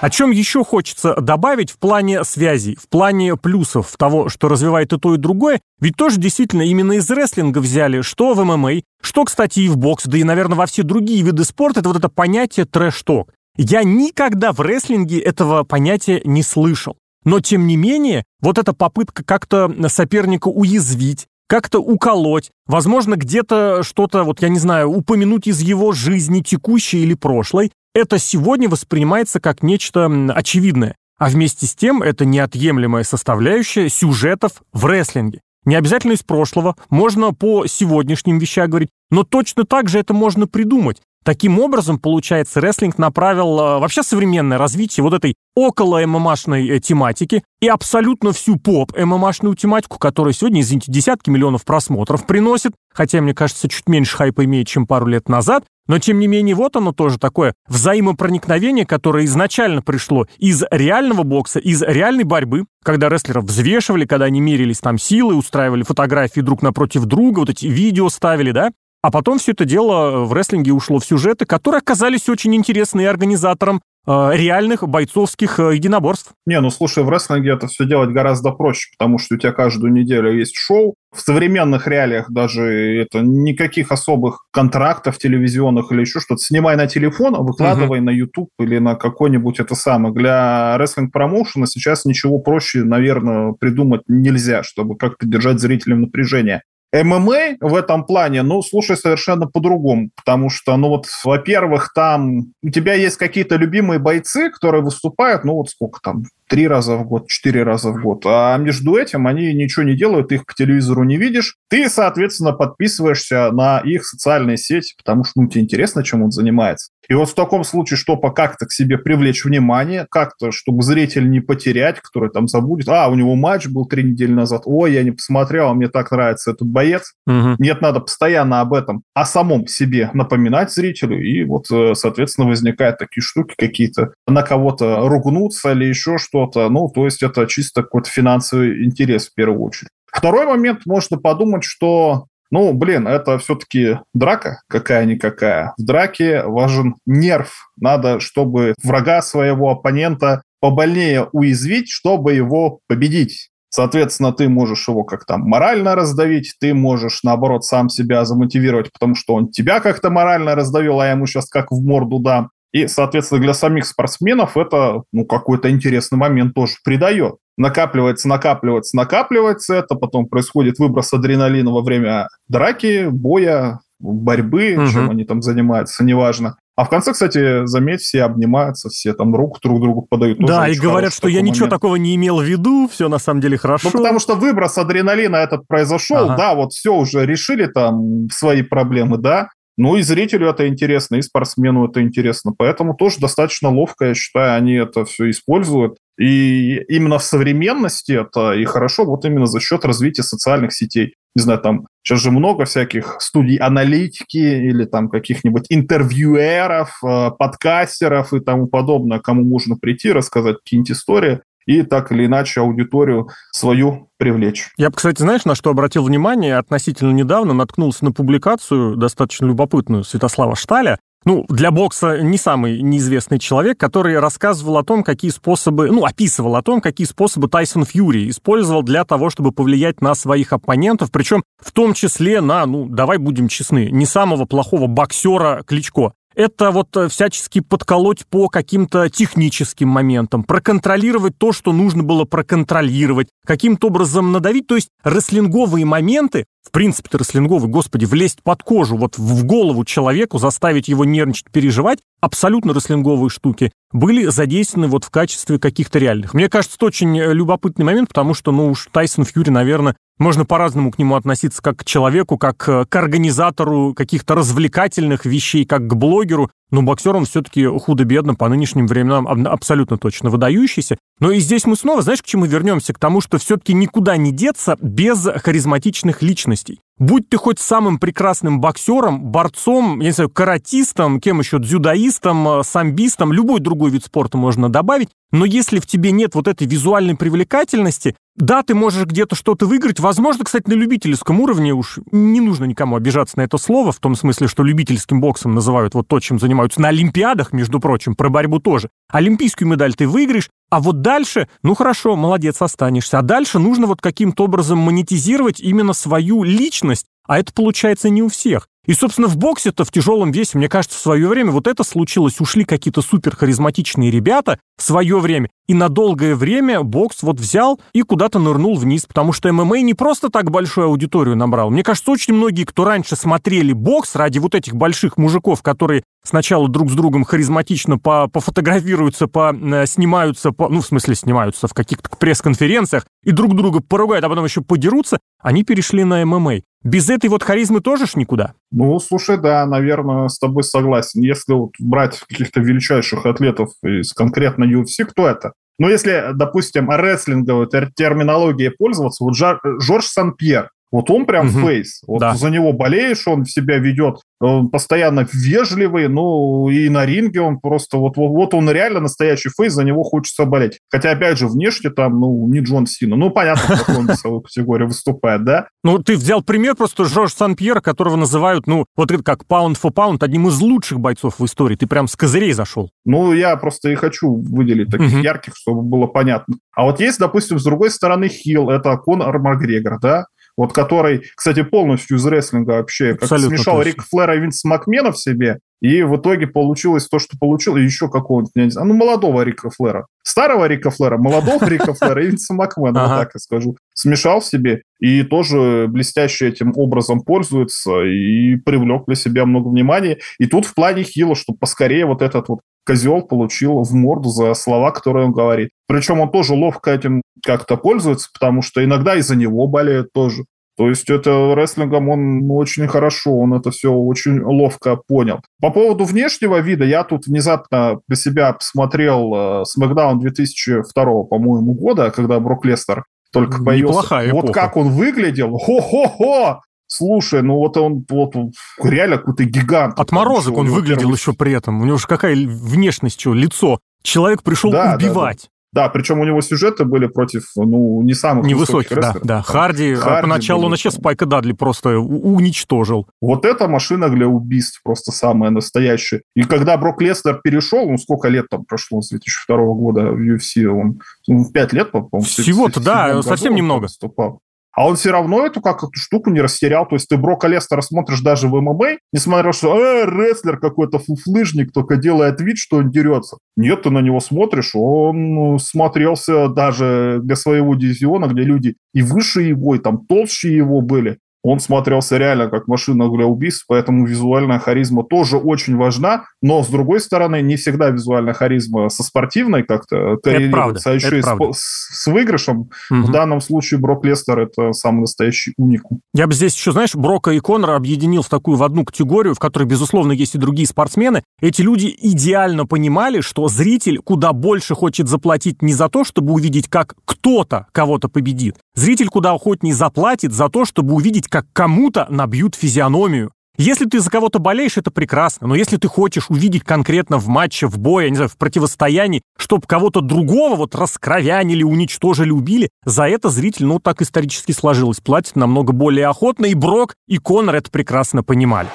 О 0.00 0.10
чем 0.10 0.30
еще 0.30 0.64
хочется 0.64 1.16
добавить 1.20 1.72
в 1.72 1.78
плане 1.78 2.22
связей, 2.22 2.78
в 2.80 2.88
плане 2.88 3.36
плюсов 3.36 3.96
того, 3.98 4.28
что 4.28 4.48
развивает 4.48 4.92
и 4.92 4.98
то, 4.98 5.14
и 5.14 5.18
другое, 5.18 5.60
ведь 5.80 5.96
тоже 5.96 6.20
действительно 6.20 6.62
именно 6.62 6.92
из 6.92 7.10
рестлинга 7.10 7.58
взяли, 7.58 8.02
что 8.02 8.34
в 8.34 8.44
ММА, 8.44 8.82
что, 9.02 9.24
кстати, 9.24 9.58
и 9.60 9.68
в 9.68 9.76
бокс, 9.76 10.04
да 10.04 10.16
и, 10.16 10.22
наверное, 10.22 10.56
во 10.56 10.66
все 10.66 10.84
другие 10.84 11.24
виды 11.24 11.42
спорта, 11.42 11.80
это 11.80 11.88
вот 11.88 11.98
это 11.98 12.08
понятие 12.08 12.64
трэш-ток. 12.66 13.32
Я 13.58 13.82
никогда 13.82 14.52
в 14.52 14.60
рестлинге 14.60 15.18
этого 15.18 15.64
понятия 15.64 16.22
не 16.24 16.44
слышал. 16.44 16.96
Но, 17.24 17.40
тем 17.40 17.66
не 17.66 17.76
менее, 17.76 18.22
вот 18.40 18.56
эта 18.56 18.72
попытка 18.72 19.24
как-то 19.24 19.68
соперника 19.88 20.46
уязвить, 20.46 21.26
как-то 21.48 21.80
уколоть, 21.80 22.52
возможно, 22.66 23.16
где-то 23.16 23.82
что-то, 23.82 24.22
вот 24.22 24.42
я 24.42 24.48
не 24.48 24.60
знаю, 24.60 24.90
упомянуть 24.90 25.48
из 25.48 25.60
его 25.60 25.90
жизни, 25.90 26.40
текущей 26.40 27.02
или 27.02 27.14
прошлой, 27.14 27.72
это 27.96 28.20
сегодня 28.20 28.68
воспринимается 28.68 29.40
как 29.40 29.64
нечто 29.64 30.06
очевидное. 30.34 30.94
А 31.18 31.28
вместе 31.28 31.66
с 31.66 31.74
тем 31.74 32.00
это 32.00 32.24
неотъемлемая 32.24 33.02
составляющая 33.02 33.88
сюжетов 33.88 34.62
в 34.72 34.86
рестлинге. 34.86 35.40
Не 35.64 35.74
обязательно 35.74 36.12
из 36.12 36.22
прошлого, 36.22 36.76
можно 36.90 37.34
по 37.34 37.66
сегодняшним 37.66 38.38
вещам 38.38 38.70
говорить, 38.70 38.90
но 39.10 39.24
точно 39.24 39.64
так 39.64 39.88
же 39.88 39.98
это 39.98 40.14
можно 40.14 40.46
придумать. 40.46 41.02
Таким 41.24 41.58
образом, 41.58 41.98
получается, 41.98 42.60
рестлинг 42.60 42.96
направил 42.96 43.58
э, 43.58 43.78
вообще 43.80 44.02
современное 44.02 44.56
развитие 44.56 45.04
вот 45.04 45.12
этой 45.12 45.34
около 45.54 46.04
ММАшной 46.06 46.68
э, 46.68 46.80
тематики 46.80 47.42
и 47.60 47.68
абсолютно 47.68 48.32
всю 48.32 48.56
поп 48.56 48.96
ММАшную 48.96 49.54
тематику, 49.54 49.98
которая 49.98 50.32
сегодня, 50.32 50.60
извините, 50.60 50.90
десятки 50.90 51.28
миллионов 51.28 51.64
просмотров 51.64 52.26
приносит, 52.26 52.72
хотя, 52.94 53.20
мне 53.20 53.34
кажется, 53.34 53.68
чуть 53.68 53.88
меньше 53.88 54.16
хайпа 54.16 54.44
имеет, 54.44 54.68
чем 54.68 54.86
пару 54.86 55.06
лет 55.06 55.28
назад, 55.28 55.64
но, 55.88 55.98
тем 55.98 56.18
не 56.20 56.26
менее, 56.26 56.54
вот 56.54 56.76
оно 56.76 56.92
тоже 56.92 57.18
такое 57.18 57.54
взаимопроникновение, 57.66 58.86
которое 58.86 59.24
изначально 59.24 59.80
пришло 59.80 60.26
из 60.38 60.62
реального 60.70 61.22
бокса, 61.22 61.58
из 61.58 61.82
реальной 61.82 62.24
борьбы, 62.24 62.66
когда 62.84 63.08
рестлеров 63.08 63.44
взвешивали, 63.44 64.04
когда 64.04 64.26
они 64.26 64.40
мерились 64.40 64.80
там 64.80 64.98
силы, 64.98 65.34
устраивали 65.34 65.82
фотографии 65.82 66.40
друг 66.40 66.62
напротив 66.62 67.06
друга, 67.06 67.40
вот 67.40 67.50
эти 67.50 67.66
видео 67.66 68.10
ставили, 68.10 68.52
да, 68.52 68.70
а 69.02 69.10
потом 69.10 69.38
все 69.38 69.52
это 69.52 69.64
дело 69.64 70.24
в 70.24 70.32
рестлинге 70.32 70.72
ушло 70.72 70.98
в 70.98 71.04
сюжеты, 71.04 71.46
которые 71.46 71.78
оказались 71.78 72.28
очень 72.28 72.54
интересны 72.54 73.06
организаторам 73.06 73.80
э, 74.06 74.30
реальных 74.34 74.86
бойцовских 74.88 75.60
э, 75.60 75.76
единоборств. 75.76 76.32
Не, 76.46 76.60
ну 76.60 76.70
слушай, 76.70 77.04
в 77.04 77.08
рестлинге 77.08 77.52
это 77.52 77.68
все 77.68 77.86
делать 77.86 78.10
гораздо 78.10 78.50
проще, 78.50 78.88
потому 78.98 79.18
что 79.18 79.36
у 79.36 79.38
тебя 79.38 79.52
каждую 79.52 79.92
неделю 79.92 80.36
есть 80.36 80.56
шоу. 80.56 80.94
В 81.14 81.20
современных 81.20 81.86
реалиях 81.86 82.30
даже 82.30 83.00
это 83.00 83.20
никаких 83.20 83.92
особых 83.92 84.44
контрактов 84.52 85.16
телевизионных 85.16 85.92
или 85.92 86.00
еще 86.00 86.18
что-то. 86.20 86.40
Снимай 86.40 86.76
на 86.76 86.86
телефон, 86.86 87.34
выкладывай 87.44 88.00
uh-huh. 88.00 88.02
на 88.02 88.10
YouTube 88.10 88.50
или 88.58 88.78
на 88.78 88.96
какой-нибудь 88.96 89.60
это 89.60 89.74
самое. 89.74 90.12
Для 90.12 90.76
рестлинг-промоушена 90.76 91.66
сейчас 91.66 92.04
ничего 92.04 92.40
проще, 92.40 92.82
наверное, 92.82 93.52
придумать 93.52 94.02
нельзя, 94.08 94.62
чтобы 94.64 94.96
как-то 94.96 95.26
держать 95.26 95.60
зрителям 95.60 96.02
напряжение. 96.02 96.62
ММА 96.92 97.56
в 97.60 97.74
этом 97.74 98.04
плане, 98.04 98.42
ну, 98.42 98.62
слушай, 98.62 98.96
совершенно 98.96 99.46
по-другому, 99.46 100.10
потому 100.16 100.48
что, 100.48 100.76
ну, 100.76 100.88
вот, 100.88 101.06
во-первых, 101.24 101.92
там 101.94 102.54
у 102.62 102.70
тебя 102.70 102.94
есть 102.94 103.16
какие-то 103.16 103.56
любимые 103.56 103.98
бойцы, 103.98 104.50
которые 104.50 104.82
выступают, 104.82 105.44
ну, 105.44 105.54
вот 105.54 105.68
сколько 105.68 106.00
там, 106.00 106.24
три 106.48 106.66
раза 106.66 106.96
в 106.96 107.06
год, 107.06 107.28
четыре 107.28 107.62
раза 107.62 107.90
в 107.90 108.00
год. 108.02 108.22
А 108.26 108.56
между 108.56 108.96
этим 108.96 109.26
они 109.26 109.52
ничего 109.54 109.84
не 109.84 109.94
делают, 109.94 110.32
их 110.32 110.46
по 110.46 110.54
телевизору 110.54 111.04
не 111.04 111.16
видишь. 111.16 111.56
Ты, 111.68 111.88
соответственно, 111.88 112.52
подписываешься 112.52 113.50
на 113.52 113.80
их 113.80 114.04
социальные 114.04 114.56
сети, 114.56 114.94
потому 114.96 115.24
что 115.24 115.42
ну, 115.42 115.48
тебе 115.48 115.62
интересно, 115.62 116.02
чем 116.02 116.22
он 116.22 116.30
занимается. 116.30 116.90
И 117.08 117.14
вот 117.14 117.30
в 117.30 117.34
таком 117.34 117.64
случае, 117.64 117.96
чтобы 117.96 118.32
как-то 118.34 118.66
к 118.66 118.72
себе 118.72 118.98
привлечь 118.98 119.44
внимание, 119.44 120.06
как-то, 120.10 120.52
чтобы 120.52 120.82
зритель 120.82 121.30
не 121.30 121.40
потерять, 121.40 122.00
который 122.00 122.30
там 122.30 122.48
забудет, 122.48 122.88
а, 122.88 123.08
у 123.08 123.14
него 123.14 123.34
матч 123.34 123.66
был 123.66 123.86
три 123.86 124.02
недели 124.02 124.32
назад, 124.32 124.62
ой, 124.66 124.92
я 124.92 125.02
не 125.02 125.12
посмотрел, 125.12 125.68
а 125.68 125.74
мне 125.74 125.88
так 125.88 126.10
нравится 126.10 126.50
этот 126.50 126.68
боец. 126.68 127.14
Угу. 127.26 127.56
Нет, 127.58 127.80
надо 127.80 128.00
постоянно 128.00 128.60
об 128.60 128.74
этом, 128.74 129.02
о 129.14 129.24
самом 129.24 129.66
себе 129.66 130.10
напоминать 130.12 130.70
зрителю, 130.70 131.18
и 131.18 131.44
вот, 131.44 131.70
э, 131.70 131.94
соответственно, 131.94 132.46
возникают 132.46 132.98
такие 132.98 133.22
штуки 133.22 133.54
какие-то, 133.56 134.12
на 134.26 134.42
кого-то 134.42 135.08
ругнуться 135.08 135.72
или 135.72 135.86
еще 135.86 136.18
что 136.18 136.37
что-то. 136.38 136.68
Ну, 136.68 136.88
то 136.88 137.04
есть 137.04 137.22
это 137.22 137.46
чисто 137.46 137.82
какой-то 137.82 138.10
финансовый 138.10 138.84
интерес 138.84 139.28
в 139.28 139.34
первую 139.34 139.62
очередь. 139.62 139.90
Второй 140.06 140.46
момент, 140.46 140.80
можно 140.86 141.18
подумать, 141.18 141.64
что 141.64 142.26
ну, 142.50 142.72
блин, 142.72 143.06
это 143.06 143.38
все-таки 143.38 143.98
драка 144.14 144.62
какая-никакая. 144.68 145.74
В 145.76 145.84
драке 145.84 146.44
важен 146.44 146.94
нерв. 147.04 147.70
Надо, 147.76 148.20
чтобы 148.20 148.74
врага 148.82 149.20
своего 149.20 149.70
оппонента 149.70 150.42
побольнее 150.60 151.28
уязвить, 151.32 151.90
чтобы 151.90 152.32
его 152.32 152.80
победить. 152.88 153.50
Соответственно, 153.68 154.32
ты 154.32 154.48
можешь 154.48 154.88
его 154.88 155.04
как-то 155.04 155.36
морально 155.36 155.94
раздавить, 155.94 156.54
ты 156.58 156.72
можешь, 156.72 157.22
наоборот, 157.22 157.64
сам 157.64 157.90
себя 157.90 158.24
замотивировать, 158.24 158.90
потому 158.92 159.14
что 159.14 159.34
он 159.34 159.50
тебя 159.50 159.80
как-то 159.80 160.08
морально 160.08 160.54
раздавил, 160.54 161.00
а 161.00 161.04
я 161.04 161.12
ему 161.12 161.26
сейчас 161.26 161.50
как 161.50 161.70
в 161.70 161.84
морду 161.84 162.18
дам. 162.18 162.48
И, 162.72 162.86
соответственно, 162.86 163.40
для 163.40 163.54
самих 163.54 163.86
спортсменов 163.86 164.56
это 164.56 165.02
ну, 165.12 165.24
какой-то 165.24 165.70
интересный 165.70 166.18
момент 166.18 166.54
тоже 166.54 166.74
придает. 166.84 167.36
Накапливается, 167.56 168.28
накапливается, 168.28 168.96
накапливается 168.96 169.74
это, 169.74 169.94
потом 169.94 170.28
происходит 170.28 170.78
выброс 170.78 171.12
адреналина 171.12 171.70
во 171.70 171.82
время 171.82 172.28
драки, 172.46 173.08
боя, 173.10 173.80
борьбы, 173.98 174.76
угу. 174.76 174.86
чем 174.86 175.10
они 175.10 175.24
там 175.24 175.42
занимаются, 175.42 176.04
неважно. 176.04 176.56
А 176.76 176.84
в 176.84 176.90
конце, 176.90 177.12
кстати, 177.12 177.66
заметь, 177.66 178.02
все 178.02 178.22
обнимаются, 178.22 178.88
все 178.88 179.12
там 179.12 179.34
руку 179.34 179.58
друг 179.60 179.80
другу 179.80 180.06
подают. 180.08 180.38
Да, 180.38 180.68
и 180.68 180.76
говорят, 180.76 181.12
что 181.12 181.26
я 181.26 181.40
ничего 181.40 181.66
такого 181.66 181.96
не 181.96 182.14
имел 182.14 182.38
в 182.38 182.44
виду, 182.44 182.88
все 182.88 183.08
на 183.08 183.18
самом 183.18 183.40
деле 183.40 183.58
хорошо. 183.58 183.90
Ну, 183.92 183.98
потому 183.98 184.20
что 184.20 184.36
выброс 184.36 184.78
адреналина 184.78 185.36
этот 185.36 185.66
произошел, 185.66 186.26
ага. 186.26 186.36
да, 186.36 186.54
вот 186.54 186.72
все 186.72 186.94
уже 186.94 187.26
решили 187.26 187.66
там 187.66 188.28
свои 188.30 188.62
проблемы, 188.62 189.18
да, 189.18 189.48
ну 189.78 189.96
и 189.96 190.02
зрителю 190.02 190.48
это 190.48 190.66
интересно, 190.66 191.16
и 191.16 191.22
спортсмену 191.22 191.86
это 191.88 192.02
интересно. 192.02 192.52
Поэтому 192.56 192.94
тоже 192.94 193.20
достаточно 193.20 193.70
ловко, 193.70 194.06
я 194.06 194.14
считаю, 194.14 194.56
они 194.56 194.74
это 194.74 195.04
все 195.04 195.30
используют. 195.30 195.96
И 196.20 196.82
именно 196.88 197.18
в 197.18 197.22
современности 197.22 198.10
это 198.10 198.54
и 198.54 198.64
хорошо, 198.64 199.04
вот 199.04 199.24
именно 199.24 199.46
за 199.46 199.60
счет 199.60 199.84
развития 199.84 200.24
социальных 200.24 200.74
сетей. 200.74 201.14
Не 201.36 201.42
знаю, 201.42 201.60
там 201.60 201.86
сейчас 202.02 202.20
же 202.20 202.32
много 202.32 202.64
всяких 202.64 203.18
студий 203.20 203.56
аналитики 203.56 204.36
или 204.36 204.84
там 204.84 205.08
каких-нибудь 205.08 205.66
интервьюеров, 205.68 206.98
э, 207.04 207.30
подкастеров 207.38 208.34
и 208.34 208.40
тому 208.40 208.66
подобное, 208.66 209.20
кому 209.20 209.44
можно 209.44 209.76
прийти, 209.76 210.10
рассказать 210.10 210.56
какие-нибудь 210.56 210.90
истории 210.90 211.40
и 211.68 211.82
так 211.82 212.10
или 212.10 212.24
иначе 212.24 212.60
аудиторию 212.60 213.28
свою 213.52 214.08
привлечь. 214.16 214.70
Я 214.78 214.88
бы, 214.88 214.96
кстати, 214.96 215.20
знаешь, 215.20 215.44
на 215.44 215.54
что 215.54 215.70
обратил 215.70 216.02
внимание? 216.02 216.56
Относительно 216.56 217.12
недавно 217.12 217.52
наткнулся 217.52 218.06
на 218.06 218.12
публикацию, 218.12 218.96
достаточно 218.96 219.44
любопытную, 219.46 220.02
Святослава 220.02 220.56
Шталя, 220.56 220.98
ну, 221.24 221.44
для 221.50 221.70
бокса 221.70 222.22
не 222.22 222.38
самый 222.38 222.80
неизвестный 222.80 223.38
человек, 223.38 223.78
который 223.78 224.18
рассказывал 224.18 224.78
о 224.78 224.84
том, 224.84 225.02
какие 225.02 225.30
способы, 225.30 225.88
ну, 225.88 226.04
описывал 226.06 226.56
о 226.56 226.62
том, 226.62 226.80
какие 226.80 227.06
способы 227.06 227.48
Тайсон 227.48 227.84
Фьюри 227.84 228.30
использовал 228.30 228.82
для 228.82 229.04
того, 229.04 229.28
чтобы 229.28 229.52
повлиять 229.52 230.00
на 230.00 230.14
своих 230.14 230.54
оппонентов, 230.54 231.10
причем 231.10 231.42
в 231.60 231.72
том 231.72 231.92
числе 231.92 232.40
на, 232.40 232.64
ну, 232.64 232.86
давай 232.88 233.18
будем 233.18 233.48
честны, 233.48 233.90
не 233.90 234.06
самого 234.06 234.46
плохого 234.46 234.86
боксера 234.86 235.62
Кличко 235.66 236.12
это 236.38 236.70
вот 236.70 236.96
э, 236.96 237.08
всячески 237.08 237.58
подколоть 237.58 238.24
по 238.24 238.48
каким-то 238.48 239.10
техническим 239.10 239.88
моментам, 239.88 240.44
проконтролировать 240.44 241.36
то, 241.36 241.52
что 241.52 241.72
нужно 241.72 242.04
было 242.04 242.24
проконтролировать, 242.24 243.26
каким-то 243.48 243.86
образом 243.86 244.30
надавить. 244.30 244.66
То 244.66 244.76
есть 244.76 244.90
рестлинговые 245.02 245.86
моменты, 245.86 246.44
в 246.62 246.70
принципе-то 246.70 247.16
рестлинговый, 247.16 247.70
господи, 247.70 248.04
влезть 248.04 248.42
под 248.42 248.62
кожу, 248.62 248.98
вот 248.98 249.16
в 249.16 249.44
голову 249.44 249.86
человеку, 249.86 250.38
заставить 250.38 250.86
его 250.86 251.06
нервничать, 251.06 251.50
переживать, 251.50 252.00
абсолютно 252.20 252.74
рестлинговые 252.74 253.30
штуки, 253.30 253.72
были 253.90 254.26
задействованы 254.26 254.88
вот 254.88 255.04
в 255.04 255.10
качестве 255.10 255.58
каких-то 255.58 255.98
реальных. 255.98 256.34
Мне 256.34 256.50
кажется, 256.50 256.76
это 256.76 256.84
очень 256.84 257.16
любопытный 257.16 257.86
момент, 257.86 258.08
потому 258.08 258.34
что, 258.34 258.52
ну 258.52 258.68
уж 258.68 258.86
Тайсон 258.92 259.24
Фьюри, 259.24 259.48
наверное, 259.48 259.96
можно 260.18 260.44
по-разному 260.44 260.90
к 260.90 260.98
нему 260.98 261.14
относиться 261.14 261.62
как 261.62 261.78
к 261.78 261.84
человеку, 261.84 262.36
как 262.36 262.68
э, 262.68 262.84
к 262.86 262.96
организатору 262.96 263.94
каких-то 263.94 264.34
развлекательных 264.34 265.24
вещей, 265.24 265.64
как 265.64 265.86
к 265.86 265.94
блогеру, 265.94 266.50
но 266.70 266.82
боксер 266.82 267.16
он 267.16 267.24
все-таки 267.24 267.66
худо-бедно 267.66 268.34
по 268.34 268.48
нынешним 268.48 268.86
временам 268.86 269.26
абсолютно 269.46 269.98
точно 269.98 270.30
выдающийся. 270.30 270.96
Но 271.20 271.30
и 271.30 271.40
здесь 271.40 271.64
мы 271.64 271.76
снова, 271.76 272.02
знаешь, 272.02 272.22
к 272.22 272.26
чему 272.26 272.44
вернемся? 272.44 272.92
К 272.92 272.98
тому, 272.98 273.20
что 273.20 273.38
все-таки 273.38 273.72
никуда 273.72 274.16
не 274.16 274.32
деться 274.32 274.76
без 274.80 275.26
харизматичных 275.42 276.22
личностей. 276.22 276.80
Будь 276.98 277.28
ты 277.28 277.36
хоть 277.36 277.60
самым 277.60 277.98
прекрасным 277.98 278.60
боксером, 278.60 279.22
борцом, 279.22 280.00
я 280.00 280.06
не 280.06 280.12
знаю, 280.12 280.30
каратистом, 280.30 281.20
кем 281.20 281.38
еще, 281.38 281.60
дзюдоистом, 281.60 282.48
э, 282.48 282.62
самбистом, 282.64 283.32
любой 283.32 283.60
другой 283.60 283.92
вид 283.92 284.04
спорта 284.04 284.36
можно 284.36 284.68
добавить, 284.68 285.08
но 285.30 285.44
если 285.44 285.78
в 285.78 285.86
тебе 285.86 286.10
нет 286.10 286.34
вот 286.34 286.48
этой 286.48 286.66
визуальной 286.66 287.14
привлекательности, 287.14 288.16
да, 288.34 288.62
ты 288.62 288.74
можешь 288.74 289.04
где-то 289.04 289.36
что-то 289.36 289.66
выиграть. 289.66 290.00
Возможно, 290.00 290.44
кстати, 290.44 290.68
на 290.68 290.74
любительском 290.74 291.40
уровне 291.40 291.72
уж 291.72 291.98
не 292.12 292.40
нужно 292.40 292.64
никому 292.64 292.96
обижаться 292.96 293.36
на 293.38 293.42
это 293.42 293.58
слово, 293.58 293.92
в 293.92 293.98
том 293.98 294.14
смысле, 294.14 294.48
что 294.48 294.62
любительским 294.62 295.20
боксом 295.20 295.54
называют 295.54 295.94
вот 295.94 296.08
то, 296.08 296.18
чем 296.20 296.38
занимаются 296.38 296.80
на 296.80 296.88
Олимпиадах, 296.88 297.52
между 297.52 297.80
прочим, 297.80 298.14
про 298.14 298.28
борьбу 298.28 298.60
тоже. 298.60 298.88
Олимпийскую 299.10 299.68
медаль 299.68 299.94
ты 299.94 300.06
выиграешь, 300.06 300.50
а 300.70 300.80
вот 300.80 301.00
дальше, 301.00 301.48
ну 301.62 301.74
хорошо, 301.74 302.14
молодец, 302.16 302.60
останешься. 302.60 303.18
А 303.18 303.22
дальше 303.22 303.58
нужно 303.58 303.86
вот 303.86 304.00
каким-то 304.00 304.44
образом 304.44 304.78
монетизировать 304.78 305.60
именно 305.60 305.94
свою 305.94 306.42
личность, 306.42 307.06
а 307.26 307.38
это 307.38 307.52
получается 307.52 308.10
не 308.10 308.22
у 308.22 308.28
всех. 308.28 308.68
И, 308.88 308.94
собственно, 308.94 309.28
в 309.28 309.36
боксе-то 309.36 309.84
в 309.84 309.92
тяжелом 309.92 310.30
весе, 310.30 310.56
мне 310.56 310.66
кажется, 310.70 310.96
в 310.96 311.02
свое 311.02 311.28
время 311.28 311.52
вот 311.52 311.66
это 311.66 311.84
случилось. 311.84 312.40
Ушли 312.40 312.64
какие-то 312.64 313.02
супер 313.02 313.36
харизматичные 313.36 314.10
ребята 314.10 314.58
в 314.78 314.82
свое 314.82 315.18
время. 315.18 315.50
И 315.66 315.74
на 315.74 315.90
долгое 315.90 316.34
время 316.34 316.82
бокс 316.82 317.22
вот 317.22 317.38
взял 317.38 317.78
и 317.92 318.00
куда-то 318.00 318.38
нырнул 318.38 318.76
вниз, 318.76 319.04
потому 319.04 319.34
что 319.34 319.52
ММА 319.52 319.82
не 319.82 319.92
просто 319.92 320.30
так 320.30 320.50
большую 320.50 320.86
аудиторию 320.86 321.36
набрал. 321.36 321.68
Мне 321.68 321.82
кажется, 321.82 322.10
очень 322.10 322.32
многие, 322.32 322.64
кто 322.64 322.86
раньше 322.86 323.14
смотрели 323.14 323.74
бокс 323.74 324.16
ради 324.16 324.38
вот 324.38 324.54
этих 324.54 324.74
больших 324.74 325.18
мужиков, 325.18 325.60
которые 325.60 326.02
сначала 326.24 326.66
друг 326.66 326.90
с 326.90 326.94
другом 326.94 327.24
харизматично 327.24 327.98
по 327.98 328.26
пофотографируются, 328.28 329.26
по 329.26 329.54
э, 329.54 329.84
снимаются, 329.86 330.52
по, 330.52 330.70
ну, 330.70 330.80
в 330.80 330.86
смысле, 330.86 331.14
снимаются 331.14 331.68
в 331.68 331.74
каких-то 331.74 332.08
пресс-конференциях 332.16 333.04
и 333.22 333.32
друг 333.32 333.54
друга 333.54 333.80
поругают, 333.80 334.24
а 334.24 334.30
потом 334.30 334.46
еще 334.46 334.62
подерутся, 334.62 335.18
они 335.42 335.64
перешли 335.64 336.04
на 336.04 336.24
ММА. 336.24 336.60
Без 336.84 337.10
этой 337.10 337.28
вот 337.28 337.42
харизмы 337.42 337.80
тоже 337.80 338.06
ж 338.06 338.14
никуда. 338.14 338.54
Ну, 338.80 339.00
слушай, 339.00 339.36
да, 339.38 339.66
наверное, 339.66 340.28
с 340.28 340.38
тобой 340.38 340.62
согласен. 340.62 341.20
Если 341.20 341.52
вот 341.52 341.72
брать 341.80 342.20
каких-то 342.20 342.60
величайших 342.60 343.26
атлетов 343.26 343.70
из 343.82 344.12
конкретно 344.12 344.62
UFC, 344.62 345.04
кто 345.04 345.26
это? 345.26 345.52
Ну, 345.80 345.88
если, 345.88 346.28
допустим, 346.32 346.88
рестлинговой 346.88 347.66
терминологией 347.96 348.70
пользоваться, 348.70 349.24
вот 349.24 349.34
Жорж 349.34 350.06
Сан-Пьер, 350.06 350.70
вот 350.90 351.10
он 351.10 351.26
прям 351.26 351.48
угу. 351.48 351.66
фейс. 351.66 352.02
Вот 352.06 352.20
да. 352.20 352.34
за 352.34 352.50
него 352.50 352.72
болеешь, 352.72 353.26
он 353.26 353.44
себя 353.44 353.78
ведет 353.78 354.20
он 354.40 354.68
постоянно 354.68 355.26
вежливый, 355.32 356.08
ну 356.08 356.68
и 356.68 356.88
на 356.88 357.04
ринге 357.04 357.40
он 357.40 357.58
просто 357.58 357.98
вот, 357.98 358.16
вот, 358.16 358.28
вот 358.28 358.54
он 358.54 358.70
реально 358.70 359.00
настоящий 359.00 359.50
фейс, 359.50 359.72
за 359.72 359.84
него 359.84 360.04
хочется 360.04 360.44
болеть. 360.44 360.78
Хотя, 360.90 361.10
опять 361.10 361.38
же, 361.38 361.48
внешне 361.48 361.90
там, 361.90 362.20
ну, 362.20 362.46
не 362.48 362.60
Джон 362.60 362.86
Сина. 362.86 363.16
Ну, 363.16 363.30
понятно, 363.30 363.76
в 363.76 363.78
какой 363.80 363.96
он 363.96 364.06
весовой 364.06 364.42
категории 364.42 364.84
выступает, 364.84 365.44
да? 365.44 365.66
Ну, 365.82 365.98
ты 365.98 366.16
взял 366.16 366.42
пример 366.42 366.76
просто 366.76 367.04
Жорж 367.04 367.34
Сан-Пьер, 367.34 367.80
которого 367.80 368.16
называют, 368.16 368.66
ну, 368.66 368.84
вот 368.96 369.08
как 369.24 369.46
паунд 369.46 369.78
for 369.82 369.90
паунд, 369.90 370.22
одним 370.22 370.48
из 370.48 370.60
лучших 370.60 371.00
бойцов 371.00 371.40
в 371.40 371.44
истории. 371.44 371.76
Ты 371.76 371.86
прям 371.86 372.06
с 372.06 372.14
козырей 372.14 372.52
зашел. 372.52 372.90
Ну, 373.04 373.32
я 373.32 373.56
просто 373.56 373.90
и 373.90 373.94
хочу 373.94 374.32
выделить 374.32 374.90
таких 374.90 375.14
угу. 375.14 375.18
ярких, 375.18 375.54
чтобы 375.56 375.82
было 375.82 376.06
понятно. 376.06 376.56
А 376.74 376.84
вот 376.84 377.00
есть, 377.00 377.18
допустим, 377.18 377.58
с 377.58 377.64
другой 377.64 377.90
стороны 377.90 378.28
Хилл, 378.28 378.70
это 378.70 378.96
Конор 378.98 379.38
Макгрегор, 379.40 379.98
да? 379.98 380.26
Вот 380.58 380.72
который, 380.72 381.22
кстати, 381.36 381.62
полностью 381.62 382.16
из 382.16 382.26
рестлинга 382.26 382.72
вообще, 382.72 383.12
как 383.12 383.22
Абсолютно 383.22 383.56
смешал 383.56 383.76
точно. 383.76 383.88
Рик 383.88 384.02
Флера 384.10 384.36
и 384.36 384.40
Винс 384.40 384.64
Макмена 384.64 385.12
в 385.12 385.18
себе, 385.18 385.60
и 385.80 386.02
в 386.02 386.16
итоге 386.16 386.48
получилось 386.48 387.06
то, 387.06 387.20
что 387.20 387.38
получил, 387.38 387.76
и 387.76 387.84
еще 387.84 388.08
какого-то, 388.08 388.50
я 388.56 388.64
не 388.64 388.70
знаю, 388.70 388.88
ну, 388.88 388.94
молодого 388.94 389.42
Рика 389.42 389.70
Флера. 389.70 390.06
Старого 390.24 390.66
Рика 390.66 390.90
Флера, 390.90 391.16
молодого 391.16 391.64
Рика 391.68 391.94
Флера 391.94 392.24
и 392.24 392.26
Винса 392.26 392.54
Макмена, 392.54 393.02
вот 393.02 393.08
так 393.08 393.30
я 393.34 393.38
скажу. 393.38 393.76
Смешал 393.94 394.40
в 394.40 394.46
себе, 394.46 394.82
и 394.98 395.22
тоже 395.22 395.86
блестяще 395.88 396.48
этим 396.48 396.72
образом 396.74 397.20
пользуется, 397.20 398.02
и 398.02 398.56
привлек 398.56 399.04
для 399.06 399.14
себя 399.14 399.46
много 399.46 399.68
внимания. 399.68 400.18
И 400.40 400.46
тут 400.46 400.66
в 400.66 400.74
плане 400.74 401.04
Хила, 401.04 401.36
чтобы 401.36 401.58
поскорее 401.60 402.04
вот 402.04 402.20
этот 402.20 402.48
вот 402.48 402.60
козел 402.88 403.20
получил 403.20 403.82
в 403.82 403.92
морду 403.92 404.30
за 404.30 404.54
слова, 404.54 404.90
которые 404.92 405.26
он 405.26 405.32
говорит. 405.32 405.68
Причем 405.86 406.20
он 406.20 406.30
тоже 406.30 406.54
ловко 406.54 406.90
этим 406.90 407.20
как-то 407.44 407.76
пользуется, 407.76 408.30
потому 408.32 408.62
что 408.62 408.82
иногда 408.82 409.14
из-за 409.16 409.36
него 409.36 409.66
болеют 409.66 410.10
тоже. 410.14 410.44
То 410.78 410.88
есть 410.88 411.10
это 411.10 411.54
рестлингом 411.54 412.08
он 412.08 412.50
очень 412.50 412.86
хорошо, 412.86 413.36
он 413.36 413.52
это 413.52 413.70
все 413.72 413.92
очень 413.92 414.40
ловко 414.40 414.96
понял. 414.96 415.40
По 415.60 415.70
поводу 415.70 416.04
внешнего 416.04 416.60
вида, 416.60 416.84
я 416.84 417.04
тут 417.04 417.26
внезапно 417.26 417.98
для 418.08 418.16
себя 418.16 418.52
посмотрел 418.54 419.34
э, 419.34 419.64
SmackDown 419.64 420.18
2002, 420.20 421.04
по-моему, 421.24 421.74
года, 421.74 422.10
когда 422.10 422.40
Брок 422.40 422.64
Лестер 422.64 423.04
только 423.32 423.62
появился. 423.62 423.98
Неплохая 423.98 424.32
вот 424.32 424.54
как 424.54 424.76
он 424.76 424.90
выглядел, 424.90 425.58
хо-хо-хо! 425.58 426.62
Слушай, 426.88 427.42
ну 427.42 427.56
вот 427.56 427.76
он 427.76 428.04
вот 428.08 428.34
реально 428.82 429.18
какой-то 429.18 429.44
гигант. 429.44 429.98
Отморозок 429.98 430.56
он 430.56 430.68
выглядел 430.68 431.12
еще 431.12 431.34
при 431.34 431.52
этом. 431.52 431.80
У 431.80 431.84
него 431.84 431.98
же 431.98 432.06
какая 432.06 432.34
внешность, 432.34 433.20
что 433.20 433.34
лицо. 433.34 433.78
Человек 434.02 434.42
пришел 434.42 434.72
да, 434.72 434.94
убивать. 434.96 435.42
Да, 435.42 435.48
да. 435.48 435.52
Да, 435.70 435.90
причем 435.90 436.18
у 436.18 436.24
него 436.24 436.40
сюжеты 436.40 436.86
были 436.86 437.08
против, 437.08 437.44
ну, 437.54 438.00
не 438.02 438.14
самых 438.14 438.46
Невысоких, 438.46 438.98
да, 438.98 439.14
да. 439.22 439.42
Харди, 439.42 439.94
Харди 439.94 440.22
поначалу 440.22 440.64
он 440.64 440.70
вообще 440.70 440.90
Спайка 440.90 441.26
Дадли 441.26 441.52
просто 441.52 441.98
уничтожил. 441.98 443.06
Вот 443.20 443.44
эта 443.44 443.68
машина 443.68 444.08
для 444.08 444.26
убийств 444.26 444.80
просто 444.82 445.12
самая 445.12 445.50
настоящая. 445.50 446.22
И 446.34 446.44
когда 446.44 446.78
Брок 446.78 447.02
Леснер 447.02 447.40
перешел, 447.44 447.88
ну, 447.88 447.98
сколько 447.98 448.28
лет 448.28 448.46
там 448.50 448.64
прошло 448.64 449.02
с 449.02 449.10
2002 449.10 449.56
года 449.74 450.10
в 450.10 450.18
UFC, 450.18 450.64
он, 450.64 451.00
ну, 451.26 451.44
5 451.44 451.72
лет, 451.74 451.90
по-моему. 451.90 452.22
Всего-то, 452.22 452.80
да, 452.80 453.22
совсем 453.22 453.54
немного. 453.54 453.82
Выступал 453.82 454.40
а 454.78 454.86
он 454.86 454.94
все 454.94 455.10
равно 455.10 455.44
эту 455.44 455.60
как 455.60 455.82
эту 455.82 455.90
штуку 455.94 456.30
не 456.30 456.40
растерял. 456.40 456.86
То 456.86 456.94
есть 456.94 457.08
ты 457.08 457.16
Брока 457.16 457.48
Лестера 457.48 457.80
смотришь 457.80 458.20
даже 458.20 458.46
в 458.46 458.60
ММА, 458.60 458.98
несмотря 459.12 459.46
на 459.46 459.50
то, 459.50 459.58
что 459.58 459.76
э, 459.76 460.06
рестлер 460.06 460.56
какой-то 460.56 461.00
фуфлыжник, 461.00 461.72
только 461.72 461.96
делает 461.96 462.40
вид, 462.40 462.58
что 462.58 462.76
он 462.76 462.92
дерется. 462.92 463.38
Нет, 463.56 463.82
ты 463.82 463.90
на 463.90 463.98
него 463.98 464.20
смотришь, 464.20 464.70
он 464.74 465.34
ну, 465.34 465.58
смотрелся 465.58 466.46
даже 466.46 467.18
для 467.24 467.34
своего 467.34 467.74
дивизиона, 467.74 468.26
где 468.26 468.42
люди 468.42 468.76
и 468.94 469.02
выше 469.02 469.42
его, 469.42 469.74
и 469.74 469.80
там 469.80 470.06
толще 470.06 470.54
его 470.54 470.80
были 470.80 471.18
он 471.42 471.60
смотрелся 471.60 472.16
реально 472.16 472.48
как 472.48 472.68
машина 472.68 473.08
для 473.10 473.26
убийств, 473.26 473.64
поэтому 473.68 474.06
визуальная 474.06 474.58
харизма 474.58 475.04
тоже 475.04 475.36
очень 475.36 475.76
важна, 475.76 476.24
но, 476.42 476.62
с 476.62 476.68
другой 476.68 477.00
стороны, 477.00 477.40
не 477.42 477.56
всегда 477.56 477.90
визуальная 477.90 478.34
харизма 478.34 478.88
со 478.88 479.02
спортивной 479.02 479.62
как-то 479.62 480.16
коррелируется, 480.22 480.90
а 480.90 480.94
еще 480.94 481.18
и 481.18 481.22
с, 481.22 481.88
с 481.92 482.06
выигрышем. 482.06 482.70
Угу. 482.90 483.02
В 483.02 483.10
данном 483.10 483.40
случае 483.40 483.80
Брок 483.80 484.04
Лестер– 484.04 484.38
это 484.40 484.72
самый 484.72 485.02
настоящий 485.02 485.54
уникум. 485.56 486.00
Я 486.14 486.26
бы 486.26 486.34
здесь 486.34 486.56
еще, 486.56 486.72
знаешь, 486.72 486.94
Брока 486.94 487.30
и 487.30 487.40
Конора 487.40 487.76
объединил 487.76 488.22
в 488.22 488.28
такую 488.28 488.56
в 488.56 488.62
одну 488.62 488.84
категорию, 488.84 489.34
в 489.34 489.38
которой, 489.38 489.64
безусловно, 489.64 490.12
есть 490.12 490.34
и 490.34 490.38
другие 490.38 490.66
спортсмены. 490.66 491.22
Эти 491.40 491.62
люди 491.62 491.94
идеально 491.98 492.66
понимали, 492.66 493.20
что 493.20 493.48
зритель 493.48 493.98
куда 493.98 494.32
больше 494.32 494.74
хочет 494.74 495.08
заплатить 495.08 495.62
не 495.62 495.72
за 495.72 495.88
то, 495.88 496.04
чтобы 496.04 496.32
увидеть, 496.32 496.68
как 496.68 496.94
кто-то 497.04 497.66
кого-то 497.72 498.08
победит. 498.08 498.56
Зритель 498.78 499.08
куда 499.08 499.32
охотнее 499.32 499.74
заплатит 499.74 500.32
за 500.32 500.48
то, 500.48 500.64
чтобы 500.64 500.94
увидеть, 500.94 501.26
как 501.26 501.46
кому-то 501.52 502.06
набьют 502.10 502.54
физиономию. 502.54 503.32
Если 503.56 503.86
ты 503.86 503.98
за 503.98 504.08
кого-то 504.08 504.38
болеешь, 504.38 504.76
это 504.76 504.92
прекрасно, 504.92 505.48
но 505.48 505.56
если 505.56 505.78
ты 505.78 505.88
хочешь 505.88 506.30
увидеть 506.30 506.62
конкретно 506.62 507.18
в 507.18 507.26
матче, 507.26 507.66
в 507.66 507.76
бое, 507.76 508.08
не 508.08 508.14
знаю, 508.14 508.28
в 508.28 508.36
противостоянии, 508.36 509.22
чтобы 509.36 509.66
кого-то 509.66 510.00
другого 510.00 510.54
вот 510.54 510.76
раскровянили, 510.76 511.64
уничтожили, 511.64 512.30
убили, 512.30 512.70
за 512.84 513.08
это 513.08 513.30
зритель, 513.30 513.66
ну, 513.66 513.80
так 513.80 514.00
исторически 514.00 514.52
сложилось, 514.52 515.00
платит 515.00 515.34
намного 515.34 515.72
более 515.72 516.06
охотно, 516.06 516.46
и 516.46 516.54
Брок, 516.54 516.94
и 517.08 517.18
Конор 517.18 517.56
это 517.56 517.72
прекрасно 517.72 518.22
понимали. 518.22 518.68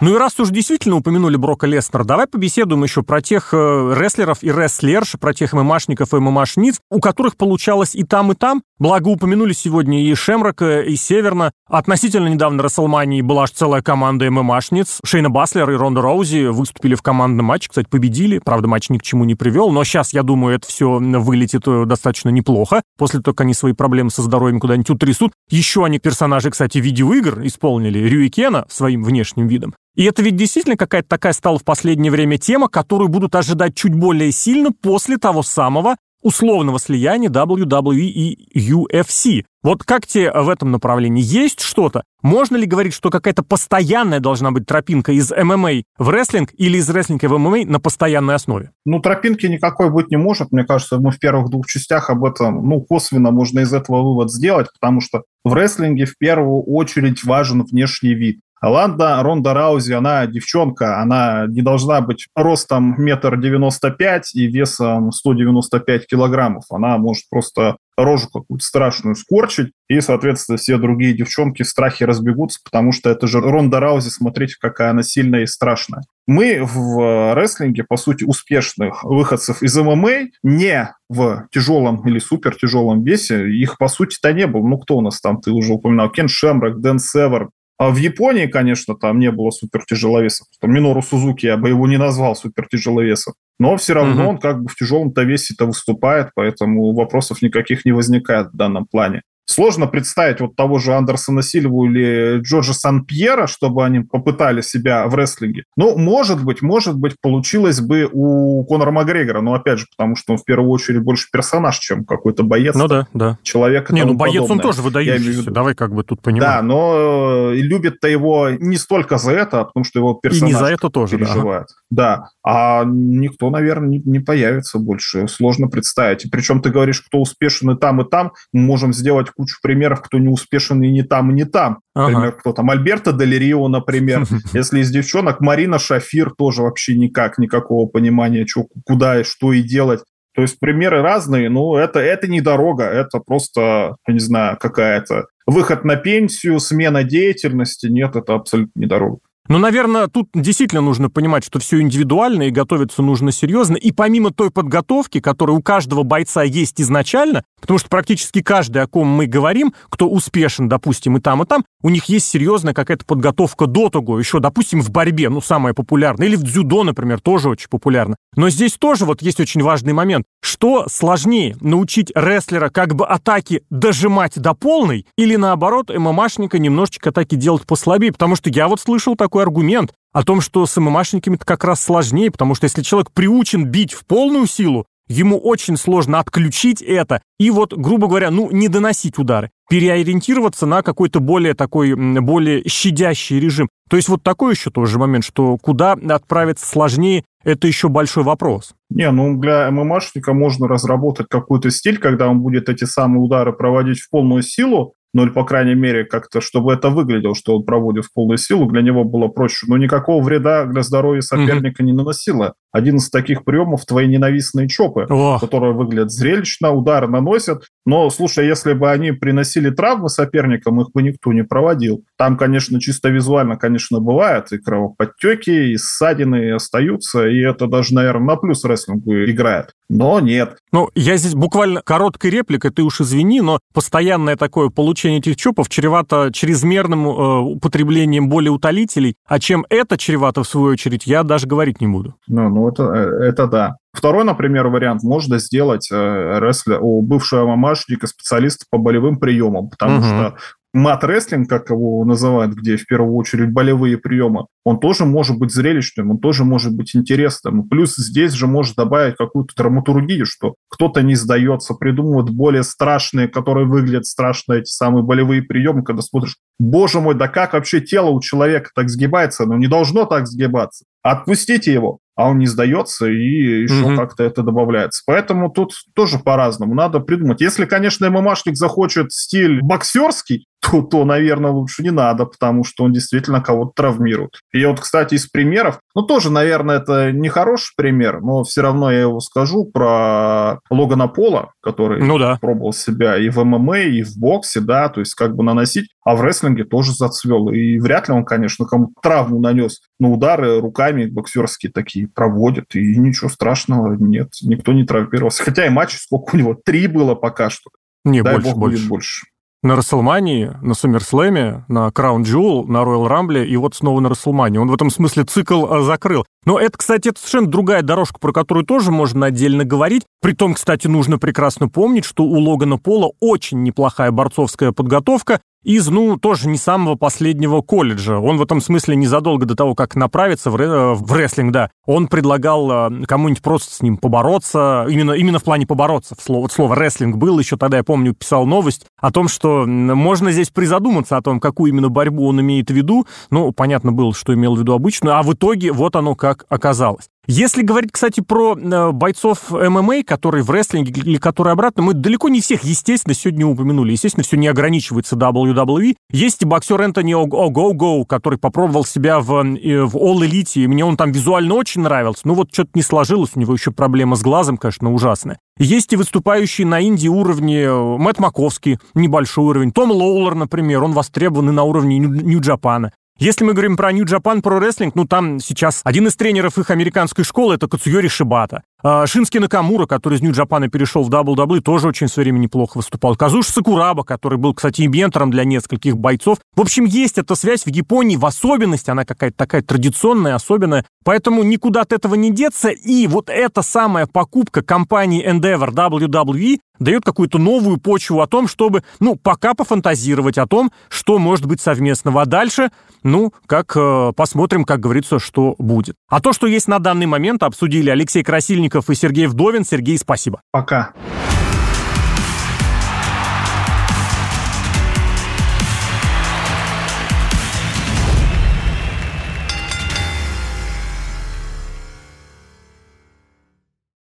Ну 0.00 0.14
и 0.14 0.16
раз 0.18 0.38
уж 0.38 0.50
действительно 0.50 0.94
упомянули 0.94 1.34
Брока 1.34 1.66
Леснера, 1.66 2.04
давай 2.04 2.28
побеседуем 2.28 2.84
еще 2.84 3.02
про 3.02 3.20
тех 3.20 3.52
э, 3.52 3.94
рестлеров 3.96 4.44
и 4.44 4.52
рестлерш, 4.52 5.14
про 5.18 5.34
тех 5.34 5.52
ММАшников 5.52 6.14
и 6.14 6.18
ММАшниц, 6.18 6.78
у 6.88 7.00
которых 7.00 7.36
получалось 7.36 7.96
и 7.96 8.04
там, 8.04 8.30
и 8.30 8.36
там. 8.36 8.62
Благо 8.78 9.08
упомянули 9.08 9.52
сегодня 9.52 10.04
и 10.04 10.14
Шемрока, 10.14 10.82
и 10.82 10.94
Северна. 10.94 11.50
Относительно 11.68 12.28
недавно 12.28 12.62
Рестлмании 12.62 13.22
была 13.22 13.42
аж 13.42 13.50
целая 13.50 13.82
команда 13.82 14.30
ММАшниц. 14.30 15.00
Шейна 15.04 15.30
Бейзлер 15.30 15.68
и 15.68 15.74
Ронда 15.74 16.00
Роузи 16.00 16.46
выступили 16.46 16.94
в 16.94 17.02
командном 17.02 17.46
матче, 17.46 17.68
кстати, 17.68 17.88
победили. 17.90 18.38
Правда, 18.38 18.68
матч 18.68 18.90
ни 18.90 18.98
к 18.98 19.02
чему 19.02 19.24
не 19.24 19.34
привел, 19.34 19.72
но 19.72 19.82
сейчас, 19.82 20.12
я 20.12 20.22
думаю, 20.22 20.54
это 20.54 20.68
все 20.68 21.00
вылетит 21.00 21.66
э, 21.66 21.86
достаточно 21.86 22.28
неплохо. 22.28 22.82
После 22.96 23.20
того, 23.20 23.34
как 23.34 23.40
они 23.40 23.52
свои 23.52 23.72
проблемы 23.72 24.10
со 24.10 24.22
здоровьем 24.22 24.60
куда-нибудь 24.60 24.90
утрясут. 24.90 25.32
Еще 25.50 25.84
они 25.84 25.98
персонажи, 25.98 26.50
кстати, 26.50 26.78
видеоигр 26.78 27.44
исполнили 27.44 27.98
Рю 27.98 28.21
и 28.21 28.28
Кена 28.28 28.64
своим 28.68 29.02
внешним 29.02 29.48
видом. 29.48 29.74
И 29.98 30.04
это 30.04 30.22
ведь 30.22 30.36
действительно 30.36 30.76
какая-то 30.76 31.08
такая 31.08 31.32
стала 31.32 31.58
в 31.58 31.64
последнее 31.64 32.12
время 32.12 32.38
тема, 32.38 32.68
которую 32.68 33.08
будут 33.08 33.34
ожидать 33.34 33.74
чуть 33.74 33.94
более 33.94 34.30
сильно 34.30 34.70
после 34.70 35.18
того 35.18 35.42
самого 35.42 35.96
условного 36.22 36.78
слияния 36.78 37.28
WWE 37.28 37.96
и 37.96 38.58
UFC. 38.58 39.44
Вот 39.64 39.82
как 39.82 40.06
тебе 40.06 40.30
в 40.32 40.48
этом 40.48 40.70
направлении? 40.70 41.20
Есть 41.20 41.60
что-то? 41.60 42.04
Можно 42.22 42.56
ли 42.56 42.66
говорить, 42.66 42.94
что 42.94 43.10
какая-то 43.10 43.42
постоянная 43.42 44.20
должна 44.20 44.52
быть 44.52 44.66
тропинка 44.66 45.10
из 45.10 45.32
ММА 45.32 45.82
в 45.98 46.10
рестлинг 46.10 46.50
или 46.56 46.78
из 46.78 46.88
рестлинга 46.88 47.26
в 47.26 47.36
ММА 47.36 47.64
на 47.64 47.80
постоянной 47.80 48.36
основе? 48.36 48.70
Ну, 48.84 49.00
тропинки 49.00 49.46
никакой 49.46 49.90
быть 49.90 50.10
не 50.12 50.16
может. 50.16 50.52
Мне 50.52 50.64
кажется, 50.64 50.98
мы 50.98 51.10
в 51.10 51.18
первых 51.18 51.50
двух 51.50 51.66
частях 51.66 52.08
об 52.08 52.24
этом, 52.24 52.68
ну, 52.68 52.80
косвенно 52.80 53.32
можно 53.32 53.60
из 53.60 53.72
этого 53.72 54.02
вывод 54.02 54.30
сделать, 54.32 54.68
потому 54.80 55.00
что 55.00 55.22
в 55.44 55.54
рестлинге 55.54 56.04
в 56.04 56.16
первую 56.18 56.62
очередь 56.62 57.24
важен 57.24 57.64
внешний 57.64 58.14
вид. 58.14 58.40
Ланда 58.62 59.22
Ронда 59.22 59.54
Раузи, 59.54 59.92
она 59.92 60.26
девчонка, 60.26 61.00
она 61.00 61.46
не 61.48 61.62
должна 61.62 62.00
быть 62.00 62.28
ростом 62.34 62.94
метр 62.98 63.38
девяносто 63.38 63.90
пять 63.90 64.34
и 64.34 64.46
весом 64.46 65.12
195 65.12 66.06
килограммов. 66.06 66.64
Она 66.70 66.98
может 66.98 67.24
просто 67.30 67.76
рожу 67.96 68.28
какую-то 68.28 68.64
страшную 68.64 69.16
скорчить, 69.16 69.72
и, 69.88 70.00
соответственно, 70.00 70.56
все 70.56 70.78
другие 70.78 71.14
девчонки 71.14 71.62
в 71.62 71.68
страхе 71.68 72.04
разбегутся, 72.04 72.60
потому 72.64 72.92
что 72.92 73.10
это 73.10 73.26
же 73.26 73.40
Ронда 73.40 73.80
Раузи, 73.80 74.08
смотрите, 74.08 74.54
какая 74.60 74.90
она 74.90 75.02
сильная 75.02 75.42
и 75.42 75.46
страшная. 75.46 76.04
Мы 76.26 76.60
в 76.62 77.34
рестлинге, 77.34 77.84
по 77.84 77.96
сути, 77.96 78.24
успешных 78.24 79.02
выходцев 79.02 79.62
из 79.62 79.76
ММА 79.76 80.28
не 80.42 80.92
в 81.08 81.48
тяжелом 81.50 82.06
или 82.06 82.18
супер 82.18 82.54
тяжелом 82.54 83.02
весе, 83.02 83.50
их, 83.50 83.78
по 83.78 83.88
сути-то, 83.88 84.32
не 84.32 84.46
было. 84.46 84.66
Ну, 84.66 84.78
кто 84.78 84.98
у 84.98 85.00
нас 85.00 85.20
там, 85.20 85.40
ты 85.40 85.50
уже 85.50 85.72
упоминал, 85.72 86.10
Кен 86.10 86.28
Шемрак, 86.28 86.80
Дэн 86.80 86.98
Север, 86.98 87.48
а 87.78 87.90
в 87.90 87.96
Японии, 87.96 88.46
конечно, 88.46 88.96
там 88.96 89.20
не 89.20 89.30
было 89.30 89.50
супертяжеловесов. 89.50 90.48
Минору 90.62 91.00
Сузуки 91.00 91.46
я 91.46 91.56
бы 91.56 91.68
его 91.68 91.86
не 91.86 91.96
назвал 91.96 92.34
супертяжеловесом. 92.34 93.34
Но 93.60 93.76
все 93.76 93.94
равно 93.94 94.22
угу. 94.22 94.30
он 94.30 94.38
как 94.38 94.62
бы 94.62 94.68
в 94.68 94.74
тяжелом-то 94.74 95.22
весе-то 95.22 95.66
выступает, 95.66 96.30
поэтому 96.34 96.92
вопросов 96.92 97.40
никаких 97.40 97.84
не 97.84 97.92
возникает 97.92 98.48
в 98.48 98.56
данном 98.56 98.86
плане. 98.86 99.22
Сложно 99.50 99.86
представить 99.86 100.40
вот 100.40 100.56
того 100.56 100.78
же 100.78 100.92
Андерсона 100.92 101.42
Сильву 101.42 101.86
или 101.86 102.40
Джорджа 102.42 102.74
Сан-Пьера, 102.74 103.46
чтобы 103.46 103.82
они 103.82 104.00
попытали 104.00 104.60
себя 104.60 105.06
в 105.06 105.14
рестлинге. 105.14 105.64
Ну, 105.74 105.96
может 105.96 106.44
быть, 106.44 106.60
может 106.60 106.98
быть, 106.98 107.14
получилось 107.22 107.80
бы 107.80 108.10
у 108.12 108.62
Конора 108.66 108.90
Макгрегора, 108.90 109.40
но 109.40 109.54
опять 109.54 109.78
же, 109.78 109.86
потому 109.96 110.16
что 110.16 110.34
он 110.34 110.38
в 110.38 110.44
первую 110.44 110.70
очередь 110.70 111.02
больше 111.02 111.28
персонаж, 111.32 111.78
чем 111.78 112.04
какой-то 112.04 112.42
боец. 112.42 112.74
Ну 112.74 112.88
да, 112.88 113.06
да. 113.14 113.38
Человек. 113.42 113.88
Не, 113.88 114.04
ну 114.04 114.12
боец 114.12 114.42
подобное. 114.42 114.56
он 114.56 114.60
тоже 114.60 114.82
выдающийся, 114.82 115.50
давай 115.50 115.74
как 115.74 115.94
бы 115.94 116.04
тут 116.04 116.20
понимаем. 116.20 116.52
Да, 116.52 116.60
но 116.62 117.52
э, 117.52 117.54
любит-то 117.54 118.06
его 118.06 118.50
не 118.50 118.76
столько 118.76 119.16
за 119.16 119.32
это, 119.32 119.60
а 119.60 119.64
потому 119.64 119.84
что 119.84 119.98
его 119.98 120.12
персонаж 120.12 120.50
И 120.50 120.54
не 120.54 120.60
за 120.60 120.66
это 120.66 120.90
тоже, 120.90 121.16
переживает. 121.16 121.68
Да. 121.88 122.16
да. 122.16 122.28
А 122.42 122.84
никто, 122.84 123.48
наверное, 123.48 123.88
не, 123.88 124.02
не 124.04 124.18
появится 124.20 124.78
больше. 124.78 125.26
Сложно 125.26 125.68
представить. 125.68 126.26
И 126.26 126.28
причем 126.28 126.60
ты 126.60 126.68
говоришь, 126.68 127.00
кто 127.00 127.18
успешен 127.18 127.70
и 127.70 127.78
там, 127.78 128.02
и 128.02 128.08
там. 128.08 128.32
Мы 128.52 128.60
можем 128.60 128.92
сделать 128.92 129.28
кучу 129.38 129.56
примеров, 129.62 130.02
кто 130.02 130.18
не 130.18 130.28
успешен 130.28 130.82
и 130.82 130.90
не 130.90 131.04
там, 131.04 131.30
и 131.30 131.34
не 131.34 131.44
там. 131.44 131.78
Ага. 131.94 132.10
Например, 132.10 132.32
кто 132.32 132.52
там, 132.52 132.70
Альберто 132.70 133.12
Дель 133.12 133.38
Рио, 133.38 133.68
например. 133.68 134.24
Если 134.52 134.80
из 134.80 134.90
девчонок, 134.90 135.40
Марина 135.40 135.78
Шафир 135.78 136.32
тоже 136.36 136.62
вообще 136.62 136.96
никак, 136.96 137.38
никакого 137.38 137.86
понимания, 137.86 138.44
что, 138.46 138.66
куда 138.84 139.20
и 139.20 139.22
что 139.22 139.52
и 139.52 139.62
делать. 139.62 140.00
То 140.34 140.42
есть 140.42 140.58
примеры 140.58 141.02
разные, 141.02 141.48
но 141.48 141.78
это, 141.78 142.00
это 142.00 142.28
не 142.28 142.40
дорога, 142.40 142.84
это 142.84 143.18
просто, 143.18 143.96
я 144.06 144.14
не 144.14 144.20
знаю, 144.20 144.56
какая-то 144.58 145.26
выход 145.46 145.84
на 145.84 145.96
пенсию, 145.96 146.60
смена 146.60 147.04
деятельности. 147.04 147.86
Нет, 147.86 148.16
это 148.16 148.34
абсолютно 148.34 148.78
не 148.78 148.86
дорога. 148.86 149.18
Ну, 149.48 149.56
наверное, 149.56 150.08
тут 150.08 150.28
действительно 150.34 150.82
нужно 150.82 151.08
понимать, 151.08 151.42
что 151.42 151.58
все 151.58 151.80
индивидуально 151.80 152.44
и 152.44 152.50
готовиться 152.50 153.00
нужно 153.00 153.32
серьезно. 153.32 153.76
И 153.76 153.92
помимо 153.92 154.30
той 154.30 154.50
подготовки, 154.50 155.20
которая 155.20 155.56
у 155.56 155.62
каждого 155.62 156.02
бойца 156.02 156.42
есть 156.42 156.78
изначально, 156.82 157.42
потому 157.58 157.78
что 157.78 157.88
практически 157.88 158.42
каждый, 158.42 158.82
о 158.82 158.86
ком 158.86 159.08
мы 159.08 159.24
говорим, 159.24 159.72
кто 159.88 160.06
успешен, 160.06 160.68
допустим, 160.68 161.16
и 161.16 161.20
там, 161.20 161.42
и 161.42 161.46
там, 161.46 161.64
у 161.82 161.88
них 161.88 162.04
есть 162.06 162.28
серьезная 162.28 162.74
какая-то 162.74 163.06
подготовка 163.06 163.66
до 163.66 163.88
того, 163.88 164.18
еще, 164.18 164.38
допустим, 164.38 164.82
в 164.82 164.90
борьбе, 164.90 165.30
ну, 165.30 165.40
самая 165.40 165.72
популярная, 165.72 166.26
или 166.26 166.36
в 166.36 166.42
дзюдо, 166.42 166.84
например, 166.84 167.20
тоже 167.20 167.48
очень 167.48 167.68
популярно. 167.70 168.16
Но 168.36 168.50
здесь 168.50 168.74
тоже 168.74 169.06
вот 169.06 169.22
есть 169.22 169.40
очень 169.40 169.62
важный 169.62 169.94
момент. 169.94 170.26
Что 170.42 170.86
сложнее, 170.90 171.56
научить 171.62 172.12
рестлера 172.14 172.68
как 172.68 172.94
бы 172.94 173.06
атаки 173.06 173.62
дожимать 173.70 174.38
до 174.38 174.52
полной, 174.52 175.06
или 175.16 175.36
наоборот, 175.36 175.88
ММАшника 175.88 176.58
немножечко 176.58 177.10
атаки 177.10 177.34
делать 177.34 177.64
послабее? 177.66 178.12
Потому 178.12 178.36
что 178.36 178.50
я 178.50 178.68
вот 178.68 178.80
слышал 178.80 179.16
такой 179.38 179.42
аргумент 179.42 179.92
о 180.12 180.24
том, 180.24 180.40
что 180.40 180.66
с 180.66 180.80
ММАшниками 180.80 181.36
это 181.36 181.44
как 181.44 181.64
раз 181.64 181.80
сложнее, 181.80 182.30
потому 182.30 182.54
что 182.54 182.64
если 182.64 182.82
человек 182.82 183.10
приучен 183.12 183.66
бить 183.66 183.92
в 183.92 184.04
полную 184.04 184.46
силу, 184.46 184.86
ему 185.08 185.38
очень 185.38 185.76
сложно 185.76 186.18
отключить 186.18 186.82
это 186.82 187.22
и 187.38 187.50
вот, 187.50 187.72
грубо 187.72 188.08
говоря, 188.08 188.30
ну, 188.30 188.50
не 188.50 188.68
доносить 188.68 189.18
удары, 189.18 189.50
переориентироваться 189.70 190.66
на 190.66 190.82
какой-то 190.82 191.20
более 191.20 191.54
такой, 191.54 191.94
более 191.94 192.62
щадящий 192.68 193.40
режим. 193.40 193.68
То 193.88 193.96
есть 193.96 194.08
вот 194.08 194.22
такой 194.22 194.54
еще 194.54 194.70
тоже 194.70 194.98
момент, 194.98 195.24
что 195.24 195.56
куда 195.56 195.92
отправиться 195.92 196.66
сложнее, 196.66 197.24
это 197.44 197.66
еще 197.66 197.88
большой 197.88 198.24
вопрос. 198.24 198.74
Не, 198.90 199.10
ну 199.10 199.38
для 199.38 199.70
ММАшника 199.70 200.32
можно 200.32 200.68
разработать 200.68 201.28
какой-то 201.30 201.70
стиль, 201.70 201.98
когда 201.98 202.28
он 202.28 202.40
будет 202.40 202.68
эти 202.68 202.84
самые 202.84 203.22
удары 203.22 203.52
проводить 203.52 204.00
в 204.00 204.10
полную 204.10 204.42
силу, 204.42 204.94
ну 205.14 205.24
или, 205.24 205.30
по 205.30 205.44
крайней 205.44 205.74
мере, 205.74 206.04
как-то, 206.04 206.40
чтобы 206.40 206.72
это 206.72 206.90
выглядело, 206.90 207.34
что 207.34 207.56
он 207.56 207.64
проводит 207.64 208.04
в 208.04 208.12
полную 208.12 208.38
силу, 208.38 208.66
для 208.66 208.82
него 208.82 209.04
было 209.04 209.28
проще. 209.28 209.66
Но 209.68 209.76
никакого 209.76 210.22
вреда 210.22 210.66
для 210.66 210.82
здоровья 210.82 211.22
соперника 211.22 211.82
mm-hmm. 211.82 211.86
не 211.86 211.92
наносило. 211.92 212.54
Один 212.72 212.96
из 212.96 213.08
таких 213.08 213.44
приемов– 213.44 213.84
твои 213.86 214.06
ненавистные 214.06 214.68
чопы, 214.68 215.06
oh. 215.08 215.40
которые 215.40 215.72
выглядят 215.72 216.10
зрелищно, 216.10 216.72
удары 216.72 217.08
наносят. 217.08 217.64
Но, 217.86 218.10
слушай, 218.10 218.46
если 218.46 218.74
бы 218.74 218.90
они 218.90 219.12
приносили 219.12 219.70
травмы 219.70 220.10
соперникам, 220.10 220.80
их 220.82 220.92
бы 220.92 221.02
никто 221.02 221.32
не 221.32 221.42
проводил. 221.42 222.04
Там, 222.18 222.36
конечно, 222.36 222.78
чисто 222.78 223.08
визуально, 223.08 223.56
конечно, 223.56 224.00
бывает 224.00 224.52
и 224.52 224.58
кровоподтеки, 224.58 225.72
и 225.72 225.76
ссадины 225.78 226.52
остаются, 226.52 227.26
и 227.26 227.40
это 227.40 227.66
даже, 227.66 227.94
наверное, 227.94 228.26
на 228.26 228.36
плюс 228.36 228.64
рестлингу 228.64 229.24
играет. 229.24 229.72
Но 229.88 230.20
нет. 230.20 230.58
Ну, 230.70 230.90
я 230.94 231.16
здесь 231.16 231.34
буквально 231.34 231.80
короткая 231.82 232.30
реплика, 232.30 232.70
ты 232.70 232.82
уж 232.82 233.00
извини, 233.00 233.40
но 233.40 233.58
постоянное 233.72 234.36
такое 234.36 234.68
получение 234.68 235.18
этих 235.18 235.36
чопов 235.36 235.68
чревато 235.68 236.30
чрезмерным 236.32 237.06
э, 237.06 237.38
употреблением 237.40 238.28
более 238.28 238.50
утолителей, 238.50 239.16
а 239.26 239.38
чем 239.38 239.64
это 239.70 239.96
чревато, 239.96 240.42
в 240.42 240.48
свою 240.48 240.72
очередь, 240.72 241.06
я 241.06 241.22
даже 241.22 241.46
говорить 241.46 241.80
не 241.80 241.86
буду. 241.86 242.14
Ну, 242.26 242.48
ну 242.50 242.68
это, 242.68 242.82
э, 242.82 243.28
это 243.28 243.46
да. 243.46 243.76
Второй, 243.94 244.24
например, 244.24 244.68
вариант 244.68 245.02
можно 245.02 245.38
сделать 245.38 245.88
э, 245.90 246.38
рестлер, 246.38 246.78
у 246.82 247.00
бывшего 247.00 247.46
мамашника 247.46 248.06
специалиста 248.06 248.66
по 248.70 248.78
болевым 248.78 249.18
приемам, 249.18 249.70
потому 249.70 249.98
угу. 249.98 250.04
что 250.04 250.36
мат-рестлинг, 250.72 251.48
как 251.48 251.70
его 251.70 252.04
называют, 252.04 252.54
где 252.54 252.76
в 252.76 252.86
первую 252.86 253.14
очередь 253.14 253.52
болевые 253.52 253.98
приемы, 253.98 254.46
он 254.64 254.78
тоже 254.80 255.04
может 255.04 255.38
быть 255.38 255.52
зрелищным, 255.52 256.10
он 256.10 256.18
тоже 256.18 256.44
может 256.44 256.74
быть 256.74 256.94
интересным. 256.94 257.68
Плюс 257.68 257.96
здесь 257.96 258.32
же 258.32 258.46
может 258.46 258.76
добавить 258.76 259.16
какую-то 259.16 259.54
драматургию, 259.56 260.26
что 260.26 260.54
кто-то 260.68 261.02
не 261.02 261.14
сдается, 261.14 261.74
придумывает 261.74 262.30
более 262.30 262.62
страшные, 262.62 263.28
которые 263.28 263.66
выглядят 263.66 264.06
страшно, 264.06 264.54
эти 264.54 264.70
самые 264.70 265.02
болевые 265.02 265.42
приемы, 265.42 265.82
когда 265.82 266.02
смотришь, 266.02 266.36
боже 266.58 267.00
мой, 267.00 267.14
да 267.14 267.28
как 267.28 267.54
вообще 267.54 267.80
тело 267.80 268.10
у 268.10 268.20
человека 268.20 268.70
так 268.74 268.90
сгибается? 268.90 269.46
Ну, 269.46 269.56
не 269.56 269.68
должно 269.68 270.04
так 270.04 270.26
сгибаться. 270.26 270.84
Отпустите 271.02 271.72
его 271.72 272.00
а 272.18 272.30
он 272.30 272.38
не 272.40 272.48
сдается, 272.48 273.06
и 273.06 273.62
еще 273.62 273.74
mm-hmm. 273.74 273.96
как-то 273.96 274.24
это 274.24 274.42
добавляется. 274.42 275.04
Поэтому 275.06 275.50
тут 275.50 275.74
тоже 275.94 276.18
по-разному. 276.18 276.74
Надо 276.74 276.98
придумать. 276.98 277.40
Если, 277.40 277.64
конечно, 277.64 278.10
ММАшник 278.10 278.56
захочет 278.56 279.12
стиль 279.12 279.60
боксерский, 279.62 280.48
то, 280.60 280.82
то, 280.82 281.04
наверное, 281.04 281.50
лучше 281.50 281.82
не 281.82 281.90
надо, 281.90 282.26
потому 282.26 282.64
что 282.64 282.84
он 282.84 282.92
действительно 282.92 283.40
кого-то 283.40 283.72
травмирует. 283.74 284.40
И 284.52 284.64
вот, 284.64 284.80
кстати, 284.80 285.14
из 285.14 285.26
примеров, 285.26 285.80
ну, 285.94 286.02
тоже, 286.02 286.30
наверное, 286.30 286.78
это 286.78 287.12
не 287.12 287.28
хороший 287.28 287.72
пример, 287.76 288.20
но 288.20 288.42
все 288.44 288.62
равно 288.62 288.90
я 288.90 289.00
его 289.02 289.20
скажу 289.20 289.64
про 289.64 290.60
Логана 290.70 291.08
Пола, 291.08 291.52
который 291.62 292.02
ну, 292.02 292.18
да. 292.18 292.38
пробовал 292.40 292.72
себя 292.72 293.16
и 293.16 293.28
в 293.28 293.42
ММА, 293.42 293.78
и 293.80 294.02
в 294.02 294.16
боксе, 294.16 294.60
да, 294.60 294.88
то 294.88 295.00
есть 295.00 295.14
как 295.14 295.36
бы 295.36 295.44
наносить, 295.44 295.90
а 296.04 296.16
в 296.16 296.22
рестлинге 296.22 296.64
тоже 296.64 296.92
зацвел. 296.92 297.50
И 297.50 297.78
вряд 297.78 298.08
ли 298.08 298.14
он, 298.14 298.24
конечно, 298.24 298.66
кому-то 298.66 298.94
травму 299.02 299.40
нанес, 299.40 299.80
но 299.98 300.12
удары 300.12 300.60
руками 300.60 301.06
боксерские 301.06 301.72
такие 301.72 302.08
проводят, 302.08 302.74
и 302.74 302.96
ничего 302.96 303.28
страшного 303.28 303.94
нет, 303.94 304.28
никто 304.42 304.72
не 304.72 304.84
травмировался. 304.84 305.44
Хотя 305.44 305.66
и 305.66 305.70
матчей 305.70 305.98
сколько 305.98 306.34
у 306.34 306.38
него? 306.38 306.56
Три 306.64 306.86
было 306.86 307.14
пока 307.14 307.50
что. 307.50 307.70
Не, 308.04 308.22
Дай 308.22 308.34
больше, 308.34 308.50
бог, 308.50 308.58
больше. 308.58 308.76
будет 308.76 308.88
больше 308.88 309.26
на 309.62 309.74
Расселмании, 309.74 310.52
на 310.62 310.74
Сумерслэме, 310.74 311.64
на 311.68 311.90
Краун 311.90 312.22
Джул, 312.22 312.66
на 312.66 312.78
Роyal 312.78 313.08
Рамбле 313.08 313.46
и 313.46 313.56
вот 313.56 313.74
снова 313.74 314.00
на 314.00 314.08
Расселмании. 314.08 314.58
Он 314.58 314.68
в 314.68 314.74
этом 314.74 314.90
смысле 314.90 315.24
цикл 315.24 315.66
э, 315.66 315.82
закрыл. 315.82 316.24
Но 316.44 316.58
это, 316.58 316.78
кстати, 316.78 317.08
это 317.08 317.18
совершенно 317.18 317.48
другая 317.48 317.82
дорожка, 317.82 318.18
про 318.20 318.32
которую 318.32 318.64
тоже 318.64 318.90
можно 318.92 319.26
отдельно 319.26 319.64
говорить. 319.64 320.04
Притом, 320.22 320.54
кстати, 320.54 320.86
нужно 320.86 321.18
прекрасно 321.18 321.68
помнить, 321.68 322.04
что 322.04 322.22
у 322.24 322.38
Логана 322.38 322.78
Пола 322.78 323.12
очень 323.20 323.62
неплохая 323.62 324.12
борцовская 324.12 324.72
подготовка, 324.72 325.40
из, 325.68 325.86
ну, 325.88 326.16
тоже 326.16 326.48
не 326.48 326.56
самого 326.56 326.94
последнего 326.94 327.60
колледжа. 327.60 328.18
Он 328.18 328.38
в 328.38 328.42
этом 328.42 328.62
смысле 328.62 328.96
незадолго 328.96 329.44
до 329.44 329.54
того, 329.54 329.74
как 329.74 329.96
направиться 329.96 330.50
в, 330.50 330.56
ре- 330.56 330.94
в 330.94 331.12
рестлинг, 331.12 331.52
да, 331.52 331.70
он 331.84 332.08
предлагал 332.08 332.90
э, 332.90 333.04
кому-нибудь 333.04 333.42
просто 333.42 333.74
с 333.74 333.82
ним 333.82 333.98
побороться, 333.98 334.86
именно, 334.88 335.12
именно 335.12 335.38
в 335.38 335.44
плане 335.44 335.66
побороться. 335.66 336.16
Слово, 336.18 336.48
слово 336.48 336.74
рестлинг 336.74 337.16
был, 337.16 337.38
еще 337.38 337.58
тогда, 337.58 337.76
я 337.76 337.84
помню, 337.84 338.14
писал 338.14 338.46
новость 338.46 338.86
о 338.98 339.12
том, 339.12 339.28
что 339.28 339.66
можно 339.66 340.32
здесь 340.32 340.48
призадуматься 340.48 341.18
о 341.18 341.22
том, 341.22 341.38
какую 341.38 341.70
именно 341.70 341.90
борьбу 341.90 342.26
он 342.26 342.40
имеет 342.40 342.70
в 342.70 342.74
виду. 342.74 343.06
Ну, 343.30 343.52
понятно 343.52 343.92
было, 343.92 344.14
что 344.14 344.32
имел 344.32 344.56
в 344.56 344.60
виду 344.60 344.72
обычную, 344.72 345.16
а 345.16 345.22
в 345.22 345.34
итоге 345.34 345.72
вот 345.72 345.96
оно 345.96 346.14
как 346.14 346.46
оказалось. 346.48 347.10
Если 347.30 347.60
говорить, 347.60 347.92
кстати, 347.92 348.22
про 348.22 348.56
э, 348.56 348.90
бойцов 348.92 349.50
ММА, 349.50 350.02
которые 350.02 350.42
в 350.42 350.50
рестлинге 350.50 351.02
или 351.02 351.18
которые 351.18 351.52
обратно, 351.52 351.82
мы 351.82 351.92
далеко 351.92 352.30
не 352.30 352.40
всех, 352.40 352.64
естественно, 352.64 353.12
сегодня 353.14 353.46
упомянули. 353.46 353.92
Естественно, 353.92 354.24
все 354.24 354.38
не 354.38 354.48
ограничивается 354.48 355.14
WWE. 355.14 355.94
Есть 356.10 356.40
и 356.40 356.46
боксер 356.46 356.80
Энтони 356.80 357.14
О'Го-Го, 357.14 358.06
который 358.06 358.38
попробовал 358.38 358.86
себя 358.86 359.20
в, 359.20 359.26
в 359.26 359.96
All 359.96 360.26
Elite, 360.26 360.52
и 360.54 360.66
мне 360.66 360.86
он 360.86 360.96
там 360.96 361.12
визуально 361.12 361.52
очень 361.52 361.82
нравился. 361.82 362.22
Ну 362.24 362.32
вот 362.32 362.48
что-то 362.50 362.70
не 362.72 362.82
сложилось, 362.82 363.32
у 363.34 363.40
него 363.40 363.52
еще 363.52 363.72
проблема 363.72 364.16
с 364.16 364.22
глазом, 364.22 364.56
конечно, 364.56 364.90
ужасная. 364.90 365.38
Есть 365.58 365.92
и 365.92 365.96
выступающие 365.96 366.66
на 366.66 366.80
Индии 366.80 367.08
уровне 367.08 367.64
э, 367.64 367.98
Мэтт 367.98 368.20
Маковский, 368.20 368.78
небольшой 368.94 369.44
уровень. 369.44 369.72
Том 369.72 369.90
Лоулер, 369.90 370.34
например, 370.34 370.82
он 370.82 370.92
востребованный 370.92 371.52
на 371.52 371.64
уровне 371.64 371.98
Нью-Джапана. 371.98 372.92
Если 373.20 373.44
мы 373.44 373.52
говорим 373.52 373.76
про 373.76 373.90
New 373.90 374.04
Japan 374.04 374.40
Pro 374.40 374.60
Wrestling, 374.60 374.92
ну 374.94 375.04
там 375.04 375.40
сейчас 375.40 375.80
один 375.82 376.06
из 376.06 376.14
тренеров 376.14 376.56
их 376.56 376.70
американской 376.70 377.24
школы 377.24 377.56
это 377.56 377.66
Кацуйори 377.66 378.06
Шибата. 378.06 378.62
А, 378.80 379.08
Шински 379.08 379.38
Накамура, 379.38 379.86
который 379.86 380.14
из 380.14 380.22
Нью-Джапана 380.22 380.68
перешел 380.68 381.02
в 381.02 381.10
WWE, 381.10 381.60
тоже 381.60 381.88
очень 381.88 382.06
в 382.06 382.12
свое 382.12 382.26
время 382.26 382.38
неплохо 382.38 382.78
выступал. 382.78 383.16
Казуш 383.16 383.48
Сакураба, 383.48 384.04
который 384.04 384.38
был, 384.38 384.54
кстати, 384.54 384.82
и 384.82 384.86
ментором 384.86 385.32
для 385.32 385.42
нескольких 385.42 385.96
бойцов. 385.96 386.38
В 386.54 386.60
общем, 386.60 386.84
есть 386.84 387.18
эта 387.18 387.34
связь 387.34 387.64
в 387.64 387.68
Японии, 387.68 388.16
в 388.16 388.24
особенности, 388.24 388.90
она 388.90 389.04
какая-то 389.04 389.36
такая 389.36 389.62
традиционная, 389.62 390.36
особенная. 390.36 390.84
Поэтому 391.04 391.42
никуда 391.42 391.80
от 391.80 391.92
этого 391.92 392.14
не 392.14 392.30
деться. 392.30 392.68
И 392.68 393.08
вот 393.08 393.30
эта 393.30 393.62
самая 393.62 394.06
покупка 394.06 394.62
компании 394.62 395.26
Endeavor 395.28 395.72
WWE 395.72 396.58
дает 396.78 397.04
какую-то 397.04 397.38
новую 397.38 397.78
почву 397.78 398.20
о 398.20 398.26
том, 398.26 398.46
чтобы, 398.46 398.84
ну, 399.00 399.16
пока 399.16 399.54
пофантазировать 399.54 400.38
о 400.38 400.46
том, 400.46 400.70
что 400.88 401.18
может 401.18 401.46
быть 401.46 401.60
совместного. 401.60 402.22
А 402.22 402.26
дальше, 402.26 402.70
ну, 403.02 403.32
как 403.46 403.76
э, 403.76 404.12
посмотрим, 404.14 404.64
как 404.64 404.80
говорится, 404.80 405.18
что 405.18 405.54
будет. 405.58 405.96
А 406.08 406.20
то, 406.20 406.32
что 406.32 406.46
есть 406.46 406.68
на 406.68 406.78
данный 406.78 407.06
момент, 407.06 407.42
обсудили 407.42 407.90
Алексей 407.90 408.22
Красильников 408.22 408.67
и 408.90 408.94
Сергей 408.94 409.26
Вдовин. 409.26 409.64
Сергей, 409.64 409.98
спасибо. 409.98 410.40
Пока. 410.50 410.92